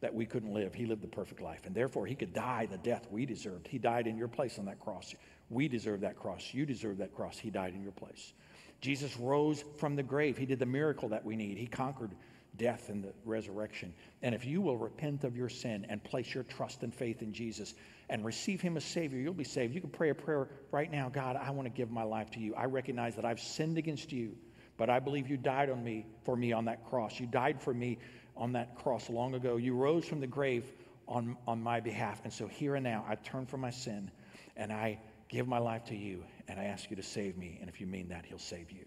that 0.00 0.14
we 0.14 0.26
couldn't 0.26 0.52
live. 0.52 0.74
He 0.74 0.86
lived 0.86 1.02
the 1.02 1.08
perfect 1.08 1.40
life. 1.40 1.66
And 1.66 1.74
therefore, 1.74 2.06
he 2.06 2.14
could 2.14 2.32
die 2.32 2.66
the 2.70 2.78
death 2.78 3.06
we 3.10 3.26
deserved. 3.26 3.66
He 3.66 3.78
died 3.78 4.06
in 4.06 4.16
your 4.16 4.28
place 4.28 4.58
on 4.58 4.66
that 4.66 4.80
cross. 4.80 5.14
We 5.50 5.68
deserve 5.68 6.00
that 6.00 6.16
cross. 6.16 6.52
You 6.52 6.66
deserve 6.66 6.98
that 6.98 7.14
cross. 7.14 7.38
He 7.38 7.50
died 7.50 7.74
in 7.74 7.82
your 7.82 7.92
place. 7.92 8.32
Jesus 8.80 9.16
rose 9.16 9.64
from 9.78 9.96
the 9.96 10.02
grave. 10.02 10.36
He 10.36 10.46
did 10.46 10.58
the 10.58 10.66
miracle 10.66 11.08
that 11.10 11.24
we 11.24 11.36
need. 11.36 11.56
He 11.56 11.66
conquered 11.66 12.12
death 12.56 12.88
and 12.88 13.02
the 13.02 13.12
resurrection. 13.24 13.92
And 14.22 14.34
if 14.34 14.44
you 14.44 14.60
will 14.60 14.76
repent 14.76 15.24
of 15.24 15.36
your 15.36 15.48
sin 15.48 15.86
and 15.88 16.02
place 16.02 16.34
your 16.34 16.44
trust 16.44 16.82
and 16.82 16.94
faith 16.94 17.22
in 17.22 17.32
Jesus 17.32 17.74
and 18.08 18.24
receive 18.24 18.60
him 18.60 18.76
as 18.76 18.84
Savior, 18.84 19.18
you'll 19.18 19.34
be 19.34 19.44
saved. 19.44 19.74
You 19.74 19.80
can 19.80 19.90
pray 19.90 20.10
a 20.10 20.14
prayer 20.14 20.48
right 20.70 20.90
now 20.90 21.08
God, 21.08 21.36
I 21.36 21.50
want 21.50 21.66
to 21.66 21.70
give 21.70 21.90
my 21.90 22.02
life 22.02 22.30
to 22.32 22.40
you. 22.40 22.54
I 22.54 22.64
recognize 22.64 23.16
that 23.16 23.24
I've 23.24 23.40
sinned 23.40 23.78
against 23.78 24.12
you, 24.12 24.36
but 24.76 24.90
I 24.90 24.98
believe 24.98 25.28
you 25.28 25.36
died 25.36 25.70
on 25.70 25.82
me 25.82 26.06
for 26.24 26.36
me 26.36 26.52
on 26.52 26.64
that 26.66 26.84
cross. 26.86 27.18
You 27.18 27.26
died 27.26 27.60
for 27.60 27.74
me 27.74 27.98
on 28.36 28.52
that 28.52 28.76
cross 28.76 29.08
long 29.08 29.34
ago. 29.34 29.56
You 29.56 29.74
rose 29.74 30.06
from 30.06 30.20
the 30.20 30.26
grave 30.26 30.64
on, 31.08 31.36
on 31.46 31.62
my 31.62 31.80
behalf. 31.80 32.20
And 32.24 32.32
so 32.32 32.46
here 32.46 32.74
and 32.74 32.84
now, 32.84 33.04
I 33.08 33.14
turn 33.16 33.46
from 33.46 33.60
my 33.60 33.70
sin 33.70 34.10
and 34.56 34.72
I 34.72 34.98
give 35.28 35.48
my 35.48 35.58
life 35.58 35.84
to 35.86 35.96
you 35.96 36.24
and 36.48 36.60
I 36.60 36.64
ask 36.64 36.90
you 36.90 36.96
to 36.96 37.02
save 37.02 37.36
me. 37.36 37.58
And 37.60 37.68
if 37.68 37.80
you 37.80 37.86
mean 37.86 38.08
that, 38.08 38.24
He'll 38.26 38.38
save 38.38 38.70
you. 38.70 38.84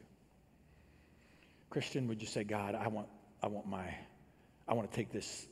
Christian, 1.70 2.08
would 2.08 2.22
you 2.22 2.28
say, 2.28 2.44
God, 2.44 2.76
I 2.76 2.88
want, 2.88 3.08
I 3.42 3.48
want 3.48 3.68
my, 3.68 3.94
I 4.68 4.74
want 4.74 4.90
to 4.90 4.96
take 4.96 5.12
this 5.12 5.48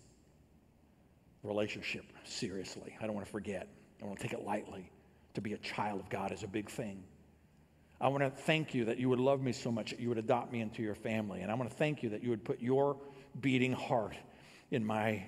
relationship 1.43 2.05
seriously. 2.23 2.95
I 3.01 3.05
don't 3.05 3.15
want 3.15 3.25
to 3.25 3.31
forget. 3.31 3.67
I 4.01 4.05
want 4.05 4.19
to 4.19 4.23
take 4.23 4.33
it 4.33 4.43
lightly. 4.45 4.91
To 5.35 5.41
be 5.41 5.53
a 5.53 5.57
child 5.57 5.99
of 5.99 6.09
God 6.09 6.31
is 6.31 6.43
a 6.43 6.47
big 6.47 6.69
thing. 6.69 7.03
I 7.99 8.09
want 8.09 8.23
to 8.23 8.29
thank 8.29 8.75
you 8.75 8.85
that 8.85 8.99
you 8.99 9.09
would 9.09 9.19
love 9.19 9.41
me 9.41 9.51
so 9.51 9.71
much 9.71 9.91
that 9.91 9.99
you 9.99 10.09
would 10.09 10.17
adopt 10.17 10.51
me 10.51 10.61
into 10.61 10.83
your 10.83 10.95
family. 10.95 11.41
And 11.41 11.51
I 11.51 11.55
want 11.55 11.69
to 11.69 11.75
thank 11.75 12.03
you 12.03 12.09
that 12.09 12.23
you 12.23 12.29
would 12.29 12.43
put 12.43 12.61
your 12.61 12.97
beating 13.39 13.73
heart 13.73 14.15
in 14.71 14.85
my 14.85 15.25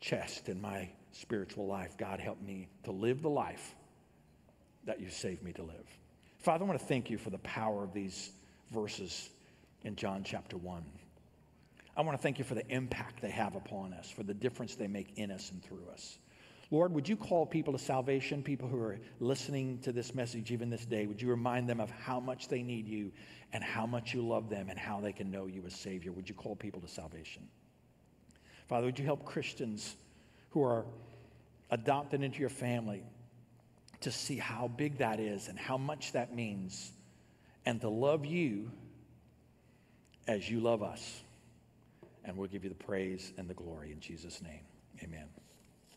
chest, 0.00 0.48
in 0.48 0.60
my 0.60 0.88
spiritual 1.12 1.66
life. 1.66 1.96
God, 1.98 2.20
help 2.20 2.40
me 2.40 2.68
to 2.84 2.92
live 2.92 3.22
the 3.22 3.30
life 3.30 3.74
that 4.84 5.00
you 5.00 5.10
saved 5.10 5.42
me 5.42 5.52
to 5.54 5.62
live. 5.62 5.86
Father, 6.38 6.64
I 6.64 6.68
want 6.68 6.78
to 6.80 6.86
thank 6.86 7.10
you 7.10 7.18
for 7.18 7.30
the 7.30 7.38
power 7.38 7.82
of 7.82 7.92
these 7.92 8.30
verses 8.70 9.28
in 9.82 9.96
John 9.96 10.22
chapter 10.24 10.56
1. 10.56 10.82
I 11.96 12.02
want 12.02 12.18
to 12.18 12.22
thank 12.22 12.38
you 12.38 12.44
for 12.44 12.54
the 12.54 12.68
impact 12.68 13.22
they 13.22 13.30
have 13.30 13.54
upon 13.54 13.94
us, 13.94 14.10
for 14.10 14.22
the 14.22 14.34
difference 14.34 14.74
they 14.74 14.86
make 14.86 15.16
in 15.16 15.30
us 15.30 15.50
and 15.50 15.62
through 15.62 15.88
us. 15.92 16.18
Lord, 16.70 16.92
would 16.92 17.08
you 17.08 17.16
call 17.16 17.46
people 17.46 17.72
to 17.72 17.78
salvation, 17.78 18.42
people 18.42 18.68
who 18.68 18.78
are 18.80 18.98
listening 19.20 19.78
to 19.80 19.92
this 19.92 20.14
message 20.14 20.50
even 20.50 20.68
this 20.68 20.84
day? 20.84 21.06
Would 21.06 21.22
you 21.22 21.28
remind 21.28 21.68
them 21.68 21.80
of 21.80 21.90
how 21.90 22.18
much 22.18 22.48
they 22.48 22.62
need 22.62 22.88
you 22.88 23.12
and 23.52 23.62
how 23.62 23.86
much 23.86 24.12
you 24.12 24.26
love 24.26 24.50
them 24.50 24.68
and 24.68 24.78
how 24.78 25.00
they 25.00 25.12
can 25.12 25.30
know 25.30 25.46
you 25.46 25.62
as 25.64 25.74
Savior? 25.74 26.12
Would 26.12 26.28
you 26.28 26.34
call 26.34 26.56
people 26.56 26.80
to 26.80 26.88
salvation? 26.88 27.48
Father, 28.68 28.86
would 28.86 28.98
you 28.98 29.04
help 29.04 29.24
Christians 29.24 29.94
who 30.50 30.62
are 30.64 30.84
adopted 31.70 32.22
into 32.22 32.40
your 32.40 32.48
family 32.48 33.04
to 34.00 34.10
see 34.10 34.36
how 34.36 34.68
big 34.68 34.98
that 34.98 35.20
is 35.20 35.48
and 35.48 35.58
how 35.58 35.78
much 35.78 36.12
that 36.12 36.34
means 36.34 36.92
and 37.64 37.80
to 37.80 37.88
love 37.88 38.26
you 38.26 38.72
as 40.26 40.50
you 40.50 40.58
love 40.58 40.82
us? 40.82 41.22
And 42.26 42.36
we'll 42.36 42.48
give 42.48 42.64
you 42.64 42.70
the 42.70 42.84
praise 42.84 43.32
and 43.38 43.48
the 43.48 43.54
glory 43.54 43.92
in 43.92 44.00
Jesus' 44.00 44.42
name. 44.42 44.66
Amen. 45.02 45.26